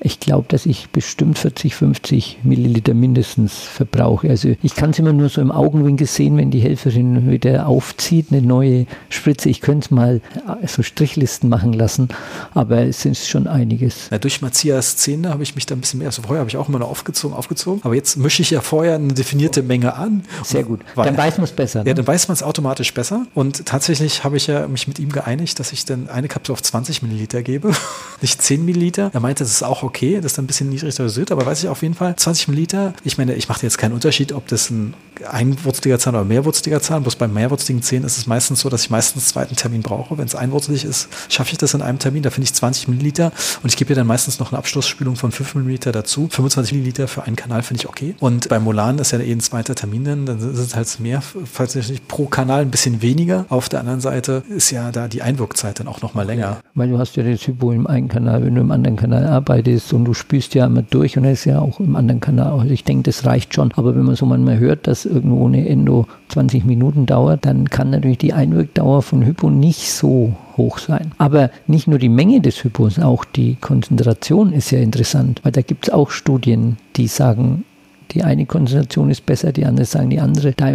[0.02, 4.30] ich glaube, dass ich bestimmt 40, 50 Milliliter mindestens verbrauche.
[4.30, 8.28] Also ich kann es immer nur so im Augenwinkel sehen, wenn die Helferin wieder aufzieht,
[8.32, 9.50] eine neue Spritze.
[9.50, 10.22] Ich könnte es mal
[10.62, 12.10] äh, so Strichlisten machen lassen,
[12.54, 14.10] aber es sind schon einiges.
[14.12, 16.58] Ja, durch Matthias Zähne habe ich mich da ein bisschen mehr, also vorher habe ich
[16.58, 20.24] auch immer noch aufgezogen, aufgezogen, aber jetzt mische ich ja vorher eine definierte Menge an.
[20.44, 20.82] Sehr gut.
[20.96, 21.84] Dann weiß man es besser.
[21.84, 21.90] Ne?
[21.90, 25.12] Ja, dann weiß man es automatisch besser und tatsächlich habe ich ja mich mit ihm
[25.12, 27.72] geeinigt, dass ich dann eine Kapsel auf 20 Milliliter gebe,
[28.22, 29.12] nicht 10 Milliliter.
[29.14, 31.69] Er meinte, das ist auch okay, das ist ein bisschen niedrig dosiert, aber weiß ich
[31.69, 34.93] auf jeden Fall, 20 Milliliter, ich meine, ich mache jetzt keinen Unterschied, ob das ein
[35.26, 38.89] einwurzeliger Zahn oder mehrwurzeliger Zahn, bloß bei mehrwurzeligen Zähnen ist es meistens so, dass ich
[38.89, 40.17] meistens einen zweiten Termin brauche.
[40.17, 43.32] Wenn es einwurzelig ist, schaffe ich das in einem Termin, da finde ich 20 Milliliter
[43.63, 46.28] und ich gebe ihr dann meistens noch eine Abschlussspülung von 5 Milliliter dazu.
[46.30, 48.15] 25 Milliliter für einen Kanal finde ich okay.
[48.19, 51.21] Und bei Molan ist ja eh ein zweiter Termin, dann, dann ist es halt mehr,
[51.21, 53.45] falls nicht pro Kanal ein bisschen weniger.
[53.50, 56.58] Auf der anderen Seite ist ja da die Einwirkzeit dann auch noch mal länger.
[56.76, 59.77] Weil du hast ja das Hypo im einen Kanal, wenn du im anderen Kanal arbeitest
[59.94, 62.60] und du spürst ja immer durch und er ist ja auch im anderen Kanal.
[62.60, 63.72] Also ich denke, das reicht schon.
[63.76, 67.90] Aber wenn man so manchmal hört, dass irgendwo eine Endo 20 Minuten dauert, dann kann
[67.90, 71.12] natürlich die Einwirkdauer von Hypo nicht so hoch sein.
[71.18, 75.62] Aber nicht nur die Menge des Hypos, auch die Konzentration ist ja interessant, weil da
[75.62, 77.63] gibt es auch Studien, die sagen,
[78.12, 80.54] die eine Konzentration ist besser, die andere sagen die andere.
[80.54, 80.72] Da,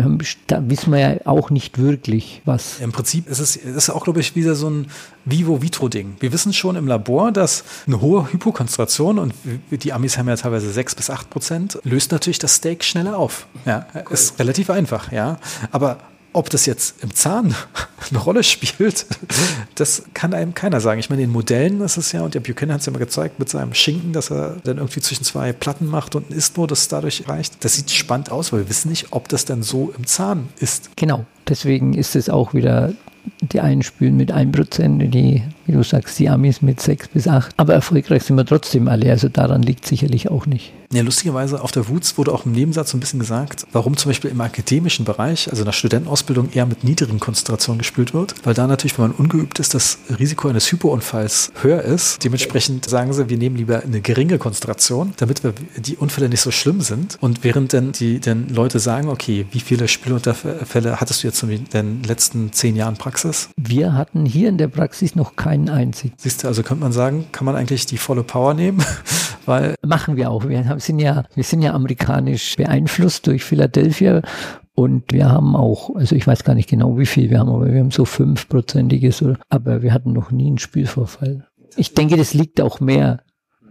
[0.47, 2.81] da wissen wir ja auch nicht wirklich, was.
[2.81, 4.87] Im Prinzip ist es ist auch, glaube ich, wieder so ein
[5.25, 6.17] Vivo-Vitro-Ding.
[6.21, 9.35] Wir wissen schon im Labor, dass eine hohe Hypokonzentration und
[9.71, 13.47] die Amis haben ja teilweise sechs bis acht Prozent, löst natürlich das Steak schneller auf.
[13.65, 15.39] Ja, ist relativ einfach, ja.
[15.71, 15.99] Aber
[16.33, 17.55] ob das jetzt im Zahn
[18.11, 19.07] eine Rolle spielt,
[19.75, 21.01] das kann einem keiner sagen.
[21.01, 23.39] Ich meine, in Modellen ist es ja, und der Buchanan hat es ja mal gezeigt
[23.39, 26.89] mit seinem Schinken, dass er dann irgendwie zwischen zwei Platten macht und ein Istmo, das
[26.89, 27.65] dadurch reicht.
[27.65, 30.91] Das sieht spannend aus, weil wir wissen nicht, ob das dann so im Zahn ist.
[30.97, 32.93] Genau, deswegen ist es auch wieder
[33.41, 37.55] die einen spülen mit 1%, die, wie du sagst, die Amis mit 6 bis 8.
[37.57, 39.11] Aber erfolgreich sind wir trotzdem alle.
[39.11, 40.73] Also daran liegt sicherlich auch nicht.
[40.93, 44.11] Ja, lustigerweise auf der WUZ wurde auch im Nebensatz so ein bisschen gesagt, warum zum
[44.11, 48.35] Beispiel im akademischen Bereich, also in der Studentenausbildung, eher mit niedrigen Konzentrationen gespült wird.
[48.45, 52.23] Weil da natürlich, wenn man ungeübt ist, das Risiko eines Hypounfalls höher ist.
[52.25, 56.51] Dementsprechend sagen sie, wir nehmen lieber eine geringe Konzentration, damit wir die Unfälle nicht so
[56.51, 57.17] schlimm sind.
[57.21, 61.65] Und während dann die dann Leute sagen, okay, wie viele Spülunterfälle hattest du jetzt in
[61.73, 63.49] den letzten zehn Jahren Praxis?
[63.57, 66.15] Wir hatten hier in der Praxis noch keinen einzigen.
[66.17, 68.83] Siehst du, also könnte man sagen, kann man eigentlich die volle Power nehmen?
[69.47, 70.49] Weil Machen wir auch.
[70.49, 74.23] Wir sind ja, wir sind ja amerikanisch beeinflusst durch Philadelphia
[74.75, 77.71] und wir haben auch, also ich weiß gar nicht genau wie viel wir haben, aber
[77.71, 81.47] wir haben so fünfprozentiges, aber wir hatten noch nie einen Spielvorfall.
[81.77, 83.23] Ich denke, das liegt auch mehr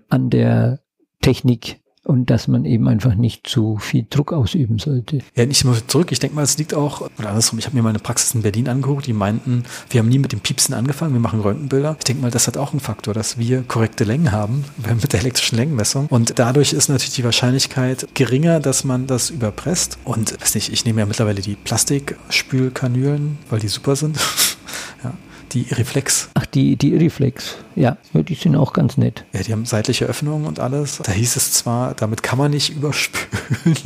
[0.10, 0.82] an der
[1.22, 5.20] Technik und dass man eben einfach nicht zu viel Druck ausüben sollte.
[5.36, 6.12] Ja, nicht nur zurück.
[6.12, 8.42] Ich denke mal, es liegt auch, oder andersrum, ich habe mir mal eine Praxis in
[8.42, 11.96] Berlin angeguckt, die meinten, wir haben nie mit dem Piepsen angefangen, wir machen Röntgenbilder.
[12.00, 14.66] Ich denke mal, das hat auch einen Faktor, dass wir korrekte Längen haben
[15.02, 16.08] mit der elektrischen Längenmessung.
[16.08, 20.00] Und dadurch ist natürlich die Wahrscheinlichkeit geringer, dass man das überpresst.
[20.04, 24.18] Und weiß nicht, ich nehme ja mittlerweile die Plastikspülkanülen, weil die super sind.
[25.04, 25.14] ja
[25.54, 26.30] die Reflex.
[26.34, 27.58] Ach, die, die Reflex.
[27.76, 29.26] Ja, die sind auch ganz nett.
[29.34, 31.00] Ja, die haben seitliche Öffnungen und alles.
[31.04, 33.78] Da hieß es zwar, damit kann man nicht überspülen.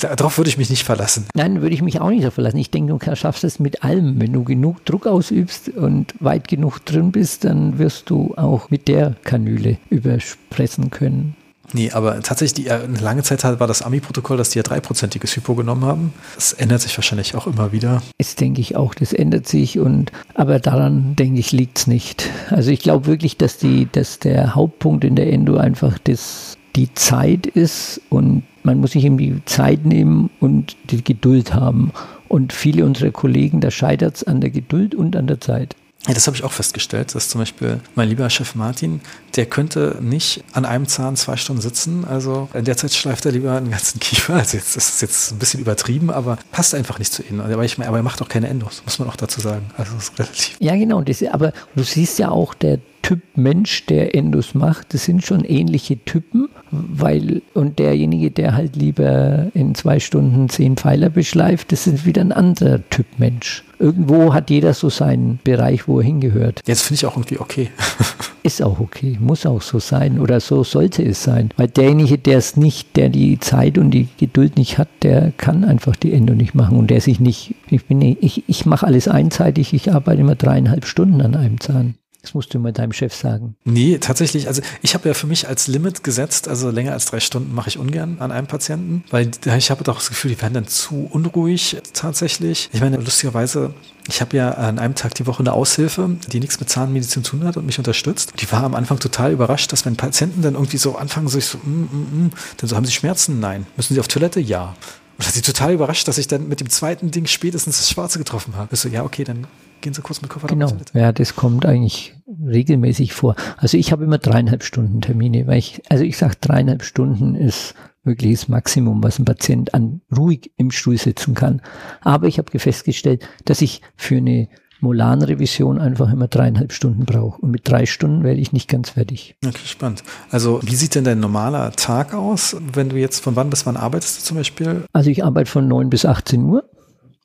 [0.00, 1.26] Darauf würde ich mich nicht verlassen.
[1.34, 2.58] Nein, würde ich mich auch nicht so verlassen.
[2.58, 4.20] Ich denke, du schaffst es mit allem.
[4.20, 8.86] Wenn du genug Druck ausübst und weit genug drin bist, dann wirst du auch mit
[8.86, 11.34] der Kanüle überspressen können.
[11.72, 15.54] Nee, aber tatsächlich, die, eine lange Zeit war das Ami-Protokoll, dass die ja dreiprozentiges Hypo
[15.54, 16.12] genommen haben.
[16.34, 18.02] Das ändert sich wahrscheinlich auch immer wieder.
[18.18, 22.30] Das denke ich auch, das ändert sich und aber daran, denke ich, liegt es nicht.
[22.50, 26.92] Also ich glaube wirklich, dass die, dass der Hauptpunkt in der Endo einfach das, die
[26.94, 31.92] Zeit ist und man muss sich eben die Zeit nehmen und die Geduld haben.
[32.28, 35.76] Und viele unserer Kollegen, da scheitert es an der Geduld und an der Zeit.
[36.06, 39.00] Ja, das habe ich auch festgestellt, dass zum Beispiel mein lieber Chef Martin,
[39.34, 42.04] der könnte nicht an einem Zahn zwei Stunden sitzen.
[42.04, 44.34] Also in der Zeit schleift er lieber einen ganzen Kiefer.
[44.34, 47.40] Also jetzt das ist jetzt ein bisschen übertrieben, aber passt einfach nicht zu ihm.
[47.40, 49.70] Aber, ich, aber er macht auch keine Endos, muss man auch dazu sagen.
[49.76, 50.56] Also ist relativ.
[50.60, 51.00] Ja, genau.
[51.00, 55.44] Das, aber du siehst ja auch, der Typ Mensch, der Endos macht, das sind schon
[55.44, 61.86] ähnliche Typen, weil, und derjenige, der halt lieber in zwei Stunden zehn Pfeiler beschleift, das
[61.86, 66.60] ist wieder ein anderer Typ Mensch irgendwo hat jeder so seinen Bereich, wo er hingehört.
[66.66, 67.70] Jetzt finde ich auch irgendwie okay.
[68.42, 71.50] ist auch okay, muss auch so sein oder so sollte es sein.
[71.56, 75.62] Weil derjenige, der es nicht, der die Zeit und die Geduld nicht hat, der kann
[75.62, 79.08] einfach die Endo nicht machen und der sich nicht, ich bin, ich, ich mache alles
[79.08, 81.94] einseitig, ich arbeite immer dreieinhalb Stunden an einem Zahn.
[82.26, 83.54] Das musst du mal deinem Chef sagen.
[83.64, 84.48] Nee, tatsächlich.
[84.48, 87.68] Also ich habe ja für mich als Limit gesetzt, also länger als drei Stunden mache
[87.68, 91.08] ich ungern an einem Patienten, weil ich habe doch das Gefühl, die werden dann zu
[91.08, 92.68] unruhig tatsächlich.
[92.72, 93.74] Ich meine, lustigerweise,
[94.08, 97.30] ich habe ja an einem Tag die Woche eine Aushilfe, die nichts mit Zahnmedizin zu
[97.30, 98.32] tun hat und mich unterstützt.
[98.40, 101.58] Die war am Anfang total überrascht, dass wenn Patienten dann irgendwie so anfangen, sich so,
[101.58, 103.38] mm, mm, mm, dann so, haben sie Schmerzen?
[103.38, 103.68] Nein.
[103.76, 104.40] Müssen sie auf Toilette?
[104.40, 104.74] Ja.
[105.16, 108.18] Und hat sie total überrascht, dass ich dann mit dem zweiten Ding spätestens das Schwarze
[108.18, 108.74] getroffen habe.
[108.74, 109.46] Ich so, ja, okay, dann
[109.80, 110.46] gehen Sie kurz mit Koffer.
[110.48, 113.36] Genau, ja, das kommt eigentlich regelmäßig vor.
[113.56, 117.74] Also ich habe immer dreieinhalb Stunden Termine, weil ich, also ich sage dreieinhalb Stunden ist
[118.04, 121.60] wirklich das Maximum, was ein Patient an ruhig im Stuhl sitzen kann.
[122.00, 124.48] Aber ich habe festgestellt, dass ich für eine
[124.80, 127.40] Molan-Revision einfach immer dreieinhalb Stunden brauche.
[127.40, 129.36] Und mit drei Stunden werde ich nicht ganz fertig.
[129.44, 130.04] Okay, spannend.
[130.30, 133.76] Also wie sieht denn dein normaler Tag aus, wenn du jetzt von wann bis wann
[133.76, 134.84] arbeitest du zum Beispiel?
[134.92, 136.68] Also ich arbeite von neun bis 18 Uhr,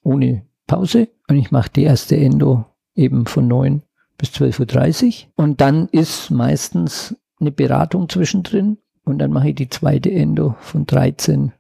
[0.04, 1.10] ohne Pause.
[1.28, 2.64] Und ich mache die erste Endo
[2.96, 3.82] eben von neun
[4.18, 5.32] bis 12.30 Uhr.
[5.36, 8.78] Und dann ist meistens eine Beratung zwischendrin.
[9.04, 11.52] Und dann mache ich die zweite Endo von 13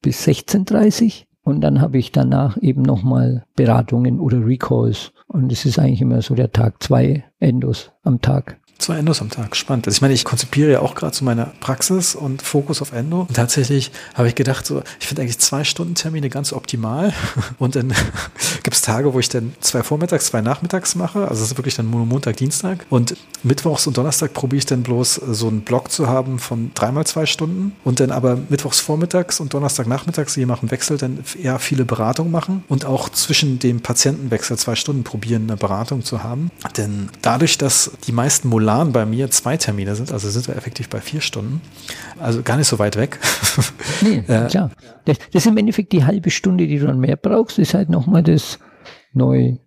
[0.00, 1.26] bis 16.30 Uhr.
[1.42, 5.12] Und dann habe ich danach eben nochmal Beratungen oder Recalls.
[5.26, 8.58] Und es ist eigentlich immer so der Tag, zwei Endos am Tag.
[8.78, 9.86] Zwei Endos am Tag, spannend.
[9.86, 13.22] Also ich meine, ich konzipiere ja auch gerade zu meiner Praxis und Fokus auf Endo.
[13.22, 17.14] Und tatsächlich habe ich gedacht, so, ich finde eigentlich zwei Stunden Termine ganz optimal.
[17.58, 17.88] Und dann
[18.62, 21.26] gibt es Tage, wo ich dann zwei Vormittags, zwei Nachmittags mache.
[21.26, 22.84] Also es ist wirklich dann Montag, Dienstag.
[22.90, 27.06] Und Mittwochs und Donnerstag probiere ich dann bloß so einen Block zu haben von dreimal
[27.06, 27.74] zwei Stunden.
[27.82, 31.84] Und dann aber Mittwochs vormittags und Donnerstag nachmittags, je nach dem Wechsel, dann eher viele
[31.86, 36.50] Beratungen machen und auch zwischen dem Patientenwechsel zwei Stunden probieren, eine Beratung zu haben.
[36.76, 40.56] Denn dadurch, dass die meisten Molar Plan bei mir zwei Termine sind, also sind wir
[40.56, 41.60] effektiv bei vier Stunden.
[42.18, 43.20] Also gar nicht so weit weg.
[44.02, 44.72] Nee, äh, klar.
[45.04, 47.88] Das, das, ist im Endeffekt die halbe Stunde, die du dann mehr brauchst, ist halt
[47.88, 48.58] nochmal das
[49.12, 49.58] neu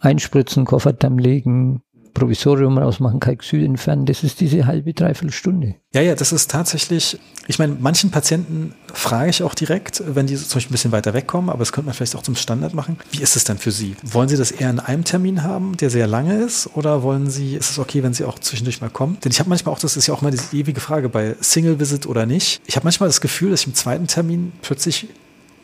[0.00, 1.82] einspritzen, Kofferdamm legen,
[2.18, 5.76] Provisorium rausmachen, Kalkül entfernen, das ist diese halbe, dreiviertel Stunde.
[5.94, 10.36] Ja, ja, das ist tatsächlich, ich meine, manchen Patienten frage ich auch direkt, wenn die
[10.36, 12.98] zum Beispiel ein bisschen weiter wegkommen, aber das könnte man vielleicht auch zum Standard machen.
[13.10, 13.96] Wie ist es denn für Sie?
[14.02, 17.54] Wollen Sie das eher in einem Termin haben, der sehr lange ist, oder wollen Sie,
[17.54, 19.18] ist es okay, wenn Sie auch zwischendurch mal kommen?
[19.24, 21.80] Denn ich habe manchmal auch, das ist ja auch mal die ewige Frage bei Single
[21.80, 22.60] Visit oder nicht.
[22.66, 25.08] Ich habe manchmal das Gefühl, dass ich im zweiten Termin plötzlich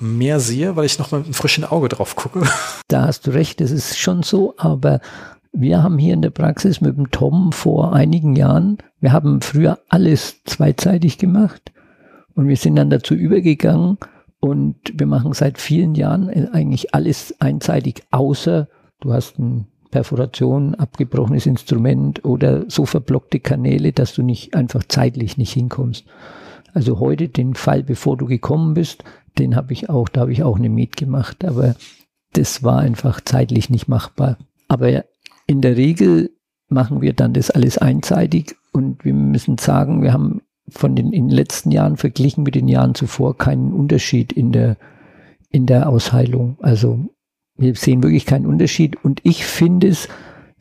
[0.00, 2.42] mehr sehe, weil ich noch mal mit einem frischen Auge drauf gucke.
[2.88, 5.00] Da hast du recht, das ist schon so, aber
[5.54, 9.78] wir haben hier in der Praxis mit dem Tom vor einigen Jahren, wir haben früher
[9.88, 11.72] alles zweizeitig gemacht
[12.34, 13.98] und wir sind dann dazu übergegangen
[14.40, 18.68] und wir machen seit vielen Jahren eigentlich alles einseitig, außer
[19.00, 25.38] du hast eine Perforation, abgebrochenes Instrument oder so verblockte Kanäle, dass du nicht einfach zeitlich
[25.38, 26.04] nicht hinkommst.
[26.72, 29.04] Also heute den Fall, bevor du gekommen bist,
[29.38, 31.76] den habe ich auch, da habe ich auch eine Miet gemacht, aber
[32.32, 34.36] das war einfach zeitlich nicht machbar.
[34.66, 35.04] Aber
[35.46, 36.30] in der Regel
[36.68, 41.28] machen wir dann das alles einseitig und wir müssen sagen, wir haben von den, in
[41.28, 44.76] den letzten Jahren verglichen mit den Jahren zuvor keinen Unterschied in der,
[45.50, 46.56] in der Ausheilung.
[46.60, 47.00] Also
[47.56, 50.08] wir sehen wirklich keinen Unterschied und ich finde es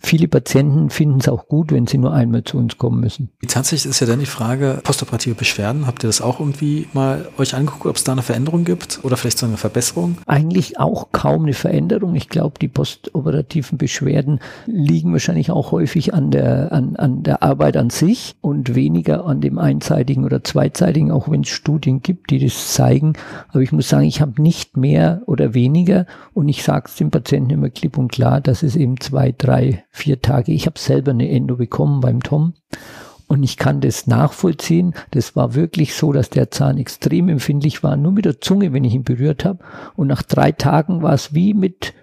[0.06, 3.30] Viele Patienten finden es auch gut, wenn sie nur einmal zu uns kommen müssen.
[3.48, 7.56] Tatsächlich ist ja dann die Frage, postoperative Beschwerden, habt ihr das auch irgendwie mal euch
[7.56, 10.18] angeguckt, ob es da eine Veränderung gibt oder vielleicht so eine Verbesserung?
[10.28, 12.16] Eigentlich auch kaum eine Veränderung.
[12.16, 17.78] Ich glaube, die postoperativen Beschwerden liegen wahrscheinlich auch häufig an der, an, an der Arbeit
[17.78, 22.40] an sich und weniger an dem einseitigen oder zweiseitigen, auch wenn es Studien gibt, die
[22.40, 23.14] das zeigen.
[23.48, 27.10] Aber ich muss sagen, ich habe nicht mehr oder weniger und ich sage es dem
[27.10, 30.52] Patienten immer klipp und klar, dass es eben zwei, drei vier Tage.
[30.52, 32.56] Ich habe selber eine Endo bekommen beim Tom
[33.28, 34.96] und ich kann das nachvollziehen.
[35.12, 38.84] Das war wirklich so, dass der Zahn extrem empfindlich war, nur mit der Zunge, wenn
[38.84, 39.64] ich ihn berührt habe.
[39.96, 41.94] Und nach drei Tagen war es wie mit,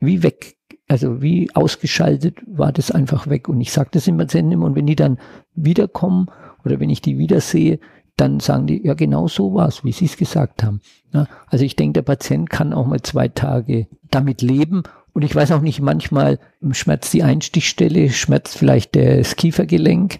[0.00, 0.56] wie weg,
[0.88, 3.48] also wie ausgeschaltet war das einfach weg.
[3.48, 4.66] Und ich sage das immer immer.
[4.66, 5.18] Und wenn die dann
[5.54, 6.26] wiederkommen
[6.64, 7.78] oder wenn ich die wiedersehe,
[8.16, 10.80] dann sagen die, ja genau so war es, wie sie es gesagt haben.
[11.14, 14.82] Ja, also ich denke, der Patient kann auch mal zwei Tage damit leben
[15.12, 16.38] und ich weiß auch nicht, manchmal
[16.72, 20.18] schmerzt die Einstichstelle, schmerzt vielleicht das Kiefergelenk.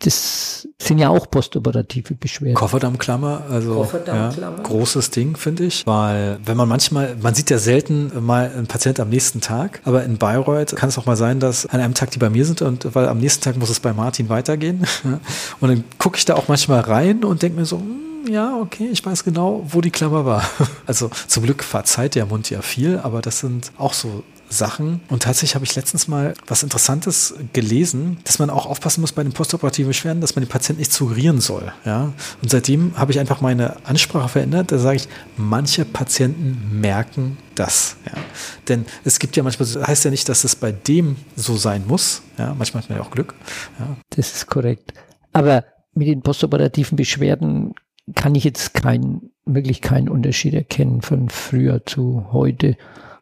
[0.00, 2.54] Das sind ja auch postoperative Beschwerden.
[2.54, 4.56] Kofferdammklammer, also Kofferdammklammer.
[4.56, 8.66] Ja, großes Ding, finde ich, weil wenn man manchmal, man sieht ja selten mal einen
[8.66, 11.92] Patient am nächsten Tag, aber in Bayreuth kann es auch mal sein, dass an einem
[11.92, 14.86] Tag die bei mir sind und weil am nächsten Tag muss es bei Martin weitergehen.
[15.60, 18.88] Und dann gucke ich da auch manchmal rein und denke mir so, hm, ja, okay,
[18.90, 20.42] ich weiß genau, wo die Klammer war.
[20.86, 25.00] Also zum Glück verzeiht der Mund ja viel, aber das sind auch so Sachen.
[25.08, 29.22] Und tatsächlich habe ich letztens mal was Interessantes gelesen, dass man auch aufpassen muss bei
[29.22, 31.72] den postoperativen Beschwerden, dass man den Patienten nicht suggerieren soll.
[31.84, 32.12] Ja?
[32.42, 34.72] Und seitdem habe ich einfach meine Ansprache verändert.
[34.72, 37.96] Da sage ich, manche Patienten merken das.
[38.04, 38.12] Ja?
[38.68, 41.84] Denn es gibt ja manchmal, das heißt ja nicht, dass es bei dem so sein
[41.86, 42.22] muss.
[42.36, 42.54] Ja?
[42.58, 43.34] Manchmal hat man ja auch Glück.
[43.78, 43.96] Ja?
[44.10, 44.92] Das ist korrekt.
[45.32, 47.74] Aber mit den postoperativen Beschwerden
[48.14, 52.76] kann ich jetzt kein, wirklich keinen Unterschied erkennen von früher zu heute.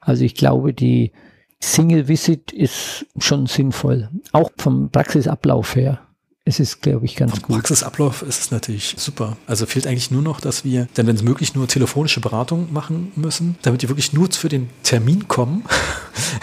[0.09, 1.12] Also ich glaube, die
[1.61, 4.09] Single Visit ist schon sinnvoll.
[4.32, 6.00] Auch vom Praxisablauf her
[6.49, 7.57] es ist, glaube ich, ganz Vom gut.
[7.57, 9.36] Praxisablauf ist es natürlich super.
[9.46, 13.12] Also fehlt eigentlich nur noch, dass wir dann, wenn es möglich, nur telefonische Beratung machen
[13.16, 15.64] müssen, damit die wirklich nur für den Termin kommen.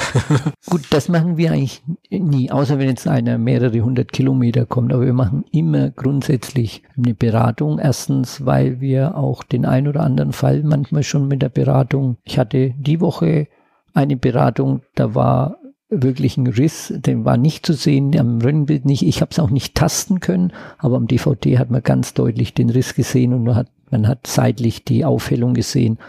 [0.69, 1.81] gut, das machen wir eigentlich
[2.11, 4.93] nie, außer wenn jetzt einer mehrere hundert Kilometer kommt.
[4.93, 7.79] Aber wir machen immer grundsätzlich eine Beratung.
[7.79, 12.17] Erstens, weil wir auch den ein oder anderen Fall manchmal schon mit der Beratung.
[12.23, 13.47] Ich hatte die Woche
[13.95, 15.57] eine Beratung, da war
[15.89, 19.03] wirklich ein Riss, den war nicht zu sehen, am Röntgenbild nicht.
[19.03, 22.69] Ich habe es auch nicht tasten können, aber am DVD hat man ganz deutlich den
[22.69, 25.99] Riss gesehen und man hat, man hat seitlich die Aufhellung gesehen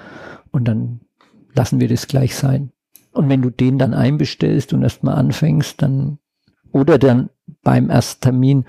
[0.50, 1.00] und dann
[1.54, 2.72] lassen wir das gleich sein.
[3.12, 6.18] Und wenn du den dann einbestellst und erstmal anfängst, dann
[6.72, 7.30] oder dann
[7.62, 8.64] beim ersten Termin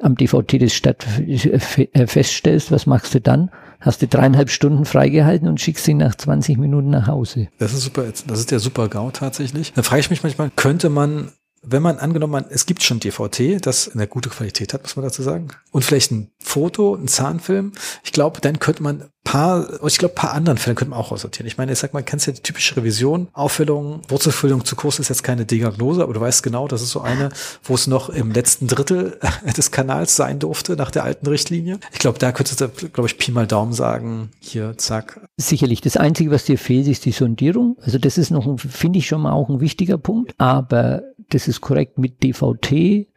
[0.00, 3.50] am DVD das statt, äh, feststellst, was machst du dann?
[3.84, 7.48] Hast du dreieinhalb Stunden freigehalten und schickst ihn nach 20 Minuten nach Hause.
[7.58, 9.72] Das ist super, das ist der super GAU tatsächlich.
[9.74, 11.30] Da frage ich mich manchmal, könnte man
[11.66, 15.22] wenn man angenommen es gibt schon DVT, das eine gute Qualität hat, muss man dazu
[15.22, 17.72] sagen, und vielleicht ein Foto, ein Zahnfilm,
[18.02, 21.46] ich glaube, dann könnte man paar, ich glaube, paar anderen Fällen könnte man auch aussortieren.
[21.46, 25.08] Ich meine, ich sag mal, kennst ja die typische Revision, Auffüllung, Wurzelfüllung zu kurz ist
[25.08, 27.30] jetzt keine Diagnose, aber du weißt genau, das ist so eine,
[27.62, 29.18] wo es noch im letzten Drittel
[29.56, 31.80] des Kanals sein durfte nach der alten Richtlinie.
[31.92, 35.20] Ich glaube, da könntest du, glaube ich, Pi mal Daumen sagen, hier, zack.
[35.36, 35.80] Sicherlich.
[35.80, 37.76] Das Einzige, was dir fehlt, ist die Sondierung.
[37.82, 40.34] Also das ist noch, finde ich schon mal auch ein wichtiger Punkt.
[40.38, 43.08] Aber das ist korrekt mit DVT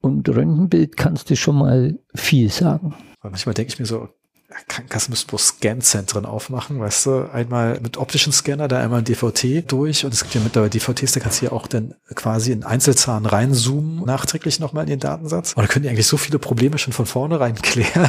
[0.00, 2.94] und Röntgenbild kannst du schon mal viel sagen.
[3.20, 4.08] Weil manchmal denke ich mir so,
[4.68, 9.70] Krankenkassen müssen bloß Scanzentren aufmachen, weißt du, einmal mit optischen Scanner, da einmal ein DVT
[9.70, 12.64] durch und es gibt ja mittlerweile DVTs, da kannst du ja auch dann quasi in
[12.64, 15.52] Einzelzahn reinzoomen, nachträglich nochmal in den Datensatz.
[15.52, 18.08] Und da können die eigentlich so viele Probleme schon von vornherein klären.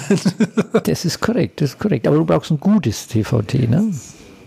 [0.83, 2.07] das ist korrekt, das ist korrekt.
[2.07, 3.93] Aber du brauchst ein gutes DVT, ne?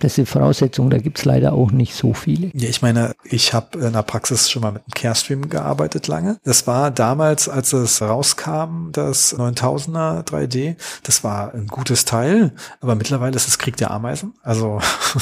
[0.01, 2.51] Das ist Voraussetzung, da gibt's leider auch nicht so viele.
[2.55, 6.38] Ja, ich meine, ich habe in der Praxis schon mal mit einem Carestream gearbeitet lange.
[6.44, 12.94] Das war damals, als es rauskam, das 9000er 3D, das war ein gutes Teil, aber
[12.94, 14.34] mittlerweile ist es Krieg der Ameisen.
[14.42, 14.80] Also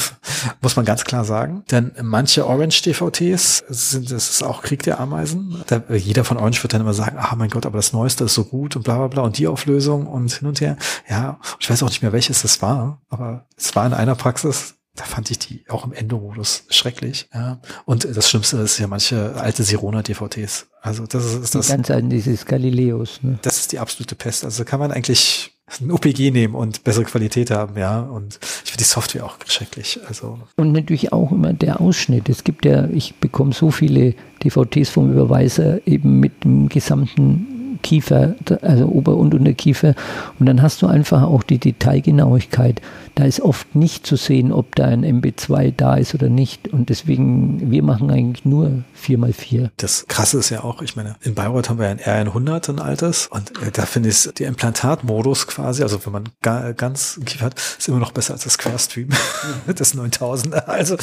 [0.61, 1.63] muss man ganz klar sagen.
[1.71, 5.63] Denn manche Orange DVTs sind, das ist auch Krieg der Ameisen.
[5.67, 8.33] Da, jeder von Orange wird dann immer sagen, ah mein Gott, aber das Neueste ist
[8.33, 10.77] so gut und bla bla bla und die Auflösung und hin und her.
[11.09, 14.75] Ja, ich weiß auch nicht mehr, welches das war, aber es war in einer Praxis,
[14.95, 17.27] da fand ich die auch im Endomodus schrecklich.
[17.33, 17.59] Ja.
[17.85, 20.67] Und das Schlimmste ist ja manche alte Sirona-DVTs.
[20.81, 21.67] Also das ist, ist das.
[21.67, 23.21] Ganz alten, dieses Galileos.
[23.21, 23.37] Ne?
[23.41, 24.45] Das ist die absolute Pest.
[24.45, 25.51] Also kann man eigentlich
[25.81, 28.01] ein OPG nehmen und bessere Qualität haben, ja.
[28.01, 29.99] Und ich finde die Software auch schrecklich.
[30.07, 30.39] Also.
[30.55, 32.29] Und natürlich auch immer der Ausschnitt.
[32.29, 37.54] Es gibt ja, ich bekomme so viele DVTs vom Überweiser eben mit dem gesamten
[37.85, 38.33] Kiefer,
[38.63, 39.93] also Ober- und Unterkiefer.
[40.39, 42.81] Und dann hast du einfach auch die Detailgenauigkeit.
[43.13, 46.67] Da ist oft nicht zu sehen, ob da ein MB2 da ist oder nicht.
[46.73, 49.69] Und deswegen, wir machen eigentlich nur 4x4.
[49.77, 53.27] Das Krasse ist ja auch, ich meine, in Bayreuth haben wir ein R100, ein altes.
[53.27, 57.59] Und äh, da finde ich der Implantatmodus quasi, also wenn man ga, ganz Kiefer hat,
[57.77, 59.09] ist immer noch besser als das Querstream,
[59.67, 60.65] das 9000er.
[60.65, 60.97] Also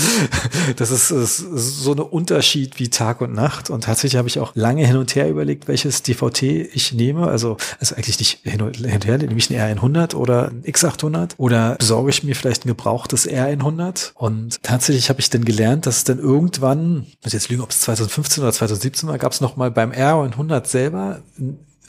[0.77, 3.71] das ist, ist so ein Unterschied wie Tag und Nacht.
[3.71, 7.29] Und tatsächlich habe ich auch lange hin und her überlegt, welches DVT ich nehme.
[7.29, 11.77] Also, also eigentlich nicht hin und her, nehme ich ein R100 oder ein X800 oder
[11.77, 14.13] besorge ich mir vielleicht ein gebrauchtes R100.
[14.15, 17.81] Und tatsächlich habe ich dann gelernt, dass es dann irgendwann, muss jetzt lügen, ob es
[17.83, 21.21] 2015 oder 2017 war, gab es noch mal beim R100 selber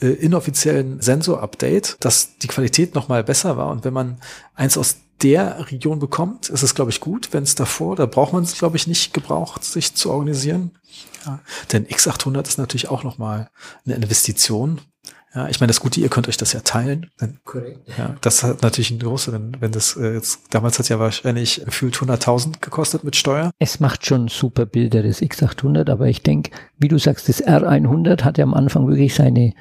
[0.02, 3.70] äh, inoffiziellen Sensor-Update, dass die Qualität noch mal besser war.
[3.70, 4.18] Und wenn man
[4.56, 7.30] eins aus der Region bekommt, ist es, glaube ich, gut.
[7.32, 10.72] Wenn es davor, da braucht man es, glaube ich, nicht gebraucht, sich zu organisieren.
[11.26, 11.40] Ja.
[11.72, 13.50] Denn X800 ist natürlich auch noch mal
[13.86, 14.82] eine Investition.
[15.34, 17.10] Ja, ich meine, das Gute, ihr könnt euch das ja teilen.
[17.44, 17.80] Korrekt.
[17.98, 21.96] Ja, das hat natürlich einen großen, wenn das äh, jetzt, damals hat ja wahrscheinlich gefühlt
[21.96, 23.50] 100.000 gekostet mit Steuer.
[23.58, 28.24] Es macht schon super Bilder, das X800, aber ich denke, wie du sagst, das R100
[28.24, 29.54] hatte am Anfang wirklich seine,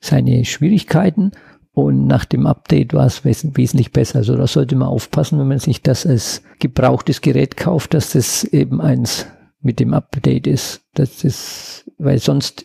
[0.00, 1.30] seine Schwierigkeiten
[1.76, 4.20] und nach dem Update war es wes wesentlich besser.
[4.20, 8.44] Also da sollte man aufpassen, wenn man sich das als gebrauchtes Gerät kauft, dass das
[8.44, 9.26] eben eins
[9.60, 10.80] mit dem Update ist.
[10.94, 12.64] Das ist, weil sonst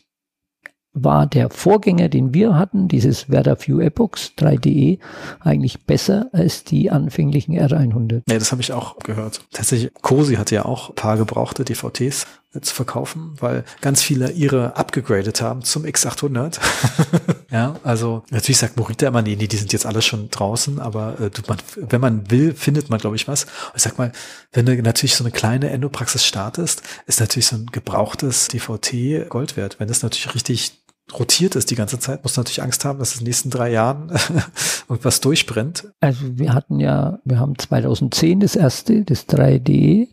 [0.94, 5.00] war der Vorgänger, den wir hatten, dieses Verda View Epochs 3DE,
[5.42, 8.22] eigentlich besser als die anfänglichen R100.
[8.30, 9.42] Ja, das habe ich auch gehört.
[9.52, 12.28] Tatsächlich, Cosi hatte ja auch ein paar gebrauchte DVTs
[12.60, 16.60] zu verkaufen, weil ganz viele ihre abgegradet haben zum X800.
[17.52, 21.20] ja, also natürlich sagt Morita immer, nee, nee, die sind jetzt alle schon draußen, aber
[21.20, 23.46] äh, man, wenn man will, findet man, glaube ich, was.
[23.46, 24.12] Und ich sag mal,
[24.52, 29.56] wenn du natürlich so eine kleine Endopraxis startest, ist natürlich so ein gebrauchtes DVT Gold
[29.56, 29.80] wert.
[29.80, 30.82] Wenn das natürlich richtig
[31.18, 34.12] rotiert ist die ganze Zeit, muss natürlich Angst haben, dass in den nächsten drei Jahren
[34.90, 35.88] irgendwas durchbrennt.
[36.00, 40.10] Also wir hatten ja, wir haben 2010 das erste, das 3D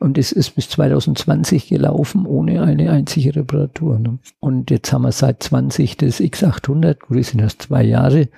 [0.00, 3.98] und es ist bis 2020 gelaufen ohne eine einzige Reparatur.
[3.98, 4.18] Ne?
[4.40, 8.28] Und jetzt haben wir seit 20 das X800, gut, das sind erst zwei Jahre,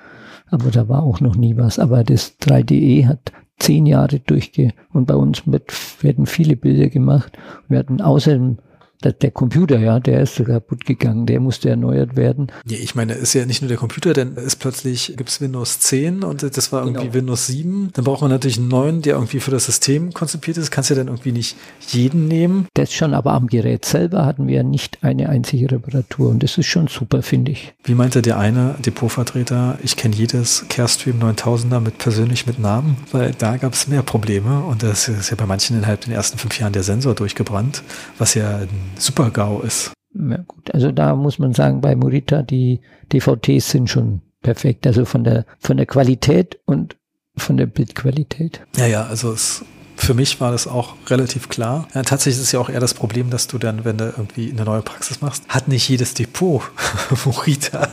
[0.51, 1.79] aber da war auch noch nie was.
[1.79, 7.39] Aber das 3DE hat zehn Jahre durchge und bei uns wird, werden viele Bilder gemacht.
[7.69, 8.59] Wir hatten außerdem
[9.05, 12.49] der, der Computer, ja, der ist kaputt gegangen, der musste erneuert werden.
[12.67, 16.23] Ja, ich meine, ist ja nicht nur der Computer, denn ist plötzlich gibt's Windows 10
[16.23, 17.15] und das war irgendwie genau.
[17.15, 17.91] Windows 7.
[17.93, 20.71] Dann braucht man natürlich einen neuen, der irgendwie für das System konzipiert ist.
[20.71, 21.57] Kannst ja dann irgendwie nicht
[21.89, 22.67] jeden nehmen.
[22.75, 26.67] Das schon, aber am Gerät selber hatten wir nicht eine einzige Reparatur und das ist
[26.67, 27.73] schon super, finde ich.
[27.85, 33.33] Wie meinte der eine Depotvertreter, ich kenne jedes Carestream 9000er mit persönlich mit Namen, weil
[33.37, 36.59] da gab es mehr Probleme und das ist ja bei manchen innerhalb den ersten fünf
[36.59, 37.83] Jahren der Sensor durchgebrannt,
[38.19, 38.61] was ja
[38.97, 39.93] Super-GAU ist.
[40.15, 42.81] Ja, gut, also da muss man sagen, bei Morita, die
[43.13, 46.97] DVTs sind schon perfekt, also von der, von der Qualität und
[47.37, 48.61] von der Bildqualität.
[48.77, 49.65] Ja, ja, also es
[50.03, 51.87] für mich war das auch relativ klar.
[51.95, 54.51] Ja, tatsächlich ist es ja auch eher das Problem, dass du dann, wenn du irgendwie
[54.51, 56.63] eine neue Praxis machst, hat nicht jedes Depot
[57.25, 57.89] Morita.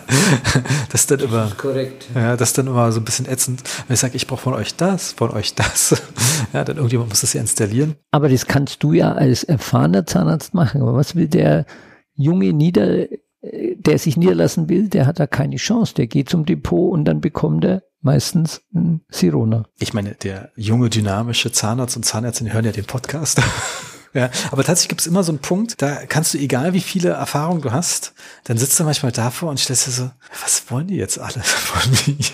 [0.92, 2.08] das dann immer, korrekt.
[2.16, 3.62] Ja, das dann immer so ein bisschen ätzend.
[3.88, 6.02] Wenn ich sage, ich brauche von euch das, von euch das,
[6.54, 7.96] ja, dann irgendjemand muss das ja installieren.
[8.12, 10.82] Aber das kannst du ja als erfahrener Zahnarzt machen.
[10.82, 11.66] Aber was will der
[12.16, 13.06] junge Nieder
[13.42, 15.94] der sich niederlassen will, der hat da keine Chance.
[15.96, 19.66] Der geht zum Depot und dann bekommt er meistens ein Sirona.
[19.78, 23.42] Ich meine, der junge, dynamische Zahnarzt und Zahnärztin hören ja den Podcast.
[24.14, 27.10] Ja, aber tatsächlich gibt es immer so einen Punkt, da kannst du, egal wie viele
[27.10, 28.14] Erfahrungen du hast,
[28.46, 31.92] dann sitzt du manchmal davor und stellst dir so, was wollen die jetzt alle von
[31.92, 32.26] mir?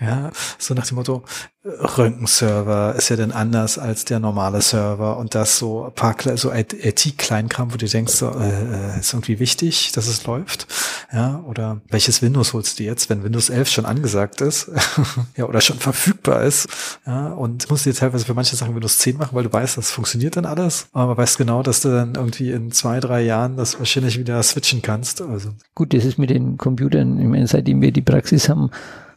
[0.00, 1.24] Ja, so nach dem Motto,
[1.66, 6.52] Röntgenserver ist ja dann anders als der normale Server und das so ein paar so
[6.52, 10.68] IT-Kleinkram, wo du denkst, so, äh, äh, ist irgendwie wichtig, dass es läuft.
[11.12, 14.70] Ja, oder welches Windows holst du jetzt, wenn Windows 11 schon angesagt ist?
[15.36, 16.68] ja, oder schon verfügbar ist.
[17.04, 19.90] Ja, und musst dir teilweise für manche Sachen Windows 10 machen, weil du weißt, das
[19.90, 20.86] funktioniert dann alles.
[20.92, 24.82] Aber weißt genau, dass du dann irgendwie in zwei, drei Jahren das wahrscheinlich wieder switchen
[24.82, 25.20] kannst.
[25.20, 25.50] Also.
[25.74, 28.70] Gut, das ist mit den Computern, ich meine, seitdem wir die Praxis haben,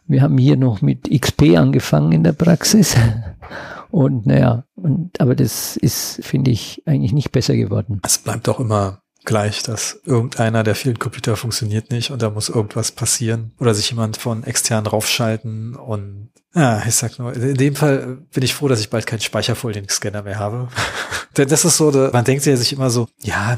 [0.09, 2.95] wir haben hier noch mit XP angefangen in der Praxis.
[3.91, 7.99] Und naja, und, aber das ist, finde ich, eigentlich nicht besser geworden.
[8.05, 12.49] Es bleibt auch immer gleich, dass irgendeiner der vielen Computer funktioniert nicht und da muss
[12.49, 17.75] irgendwas passieren oder sich jemand von extern raufschalten und ja, ich sag nur, in dem
[17.75, 20.67] Fall bin ich froh, dass ich bald keinen Speicherfolien-Scanner mehr habe.
[21.37, 23.57] Denn das ist so, man denkt ja sich immer so, ja,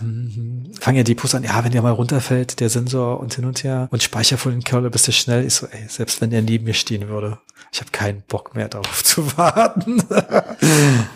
[0.71, 3.45] hm, hm, fang ja Depots an, ja, wenn der mal runterfällt, der Sensor und hin
[3.45, 5.45] und her und Speicherfolienkörner bist du schnell.
[5.45, 7.37] Ich so, ey, selbst wenn der neben mir stehen würde,
[7.71, 10.03] ich habe keinen Bock mehr darauf zu warten.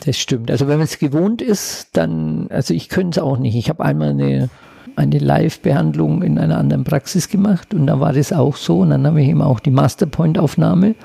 [0.05, 0.51] das stimmt.
[0.51, 3.55] Also wenn man es gewohnt ist, dann, also ich könnte es auch nicht.
[3.55, 4.49] Ich habe einmal eine
[4.95, 8.79] eine Live-Behandlung in einer anderen Praxis gemacht und da war das auch so.
[8.79, 10.95] Und dann habe ich eben auch die Masterpoint-Aufnahme.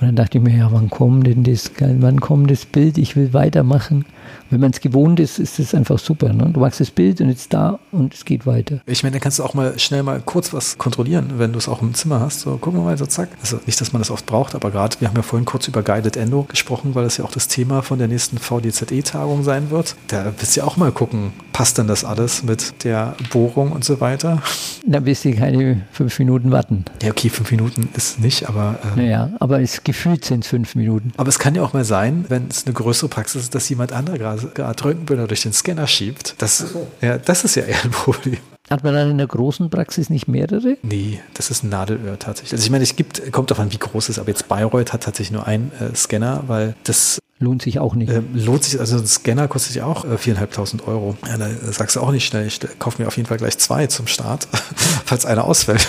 [0.00, 2.96] Und dann dachte ich mir, ja, wann kommt denn das, wann kommt das Bild?
[2.96, 4.06] Ich will weitermachen.
[4.50, 6.32] Wenn man es gewohnt ist, ist es einfach super.
[6.32, 6.50] Ne?
[6.52, 8.80] Du machst das Bild und jetzt da und es geht weiter.
[8.86, 11.68] Ich meine, dann kannst du auch mal schnell mal kurz was kontrollieren, wenn du es
[11.68, 12.40] auch im Zimmer hast.
[12.40, 13.28] So, gucken wir mal so zack.
[13.40, 15.82] Also nicht, dass man das oft braucht, aber gerade, wir haben ja vorhin kurz über
[15.82, 19.94] Guided Endo gesprochen, weil das ja auch das Thema von der nächsten VDZE-Tagung sein wird.
[20.08, 23.84] Da willst du ja auch mal gucken, passt denn das alles mit der Bohrung und
[23.84, 24.42] so weiter?
[24.86, 26.84] Da wirst du keine fünf Minuten warten.
[27.02, 28.78] Ja, okay, fünf Minuten ist nicht, aber.
[28.96, 31.12] Äh, naja, aber es gefühlt sind es fünf Minuten.
[31.16, 33.92] Aber es kann ja auch mal sein, wenn es eine größere Praxis ist, dass jemand
[33.92, 36.34] anderer gerade Röntgenbilder durch den Scanner schiebt.
[36.38, 36.86] Das, so.
[37.00, 38.38] ja, das ist ja eher ein Problem.
[38.68, 40.76] Hat man dann in der großen Praxis nicht mehrere?
[40.82, 42.52] Nee, das ist ein Nadelöhr tatsächlich.
[42.52, 45.02] Also ich meine, es gibt, kommt davon, wie groß es ist, aber jetzt Bayreuth hat
[45.02, 48.12] tatsächlich nur einen äh, Scanner, weil das lohnt sich auch nicht.
[48.12, 51.16] Äh, lohnt sich, also ein Scanner kostet ja auch äh, viereinhalbtausend äh, Euro.
[51.26, 53.88] Ja, da sagst du auch nicht schnell, ich kaufe mir auf jeden Fall gleich zwei
[53.88, 54.46] zum Start,
[55.04, 55.88] falls einer ausfällt.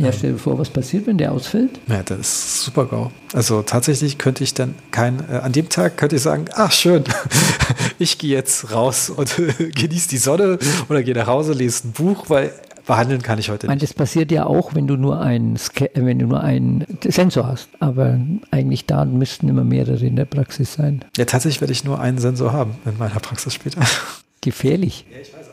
[0.00, 1.78] Ja, stell dir vor, was passiert, wenn der ausfällt?
[1.86, 3.10] Ja, das ist super GAU.
[3.34, 7.04] Also tatsächlich könnte ich dann kein, äh, an dem Tag könnte ich sagen, ach schön,
[7.98, 12.24] ich gehe jetzt raus und genieße die Sonne oder gehe nach Hause, lese ein Buch,
[12.28, 12.52] weil
[12.86, 13.82] behandeln kann ich heute nicht.
[13.82, 15.58] das passiert ja auch, wenn du nur einen,
[15.94, 17.68] wenn du nur einen Sensor hast.
[17.78, 18.18] Aber
[18.50, 21.04] eigentlich da müssten immer mehrere in der Praxis sein.
[21.16, 23.80] Ja, tatsächlich werde ich nur einen Sensor haben in meiner Praxis später.
[24.40, 25.04] Gefährlich.
[25.12, 25.49] Ja, ich weiß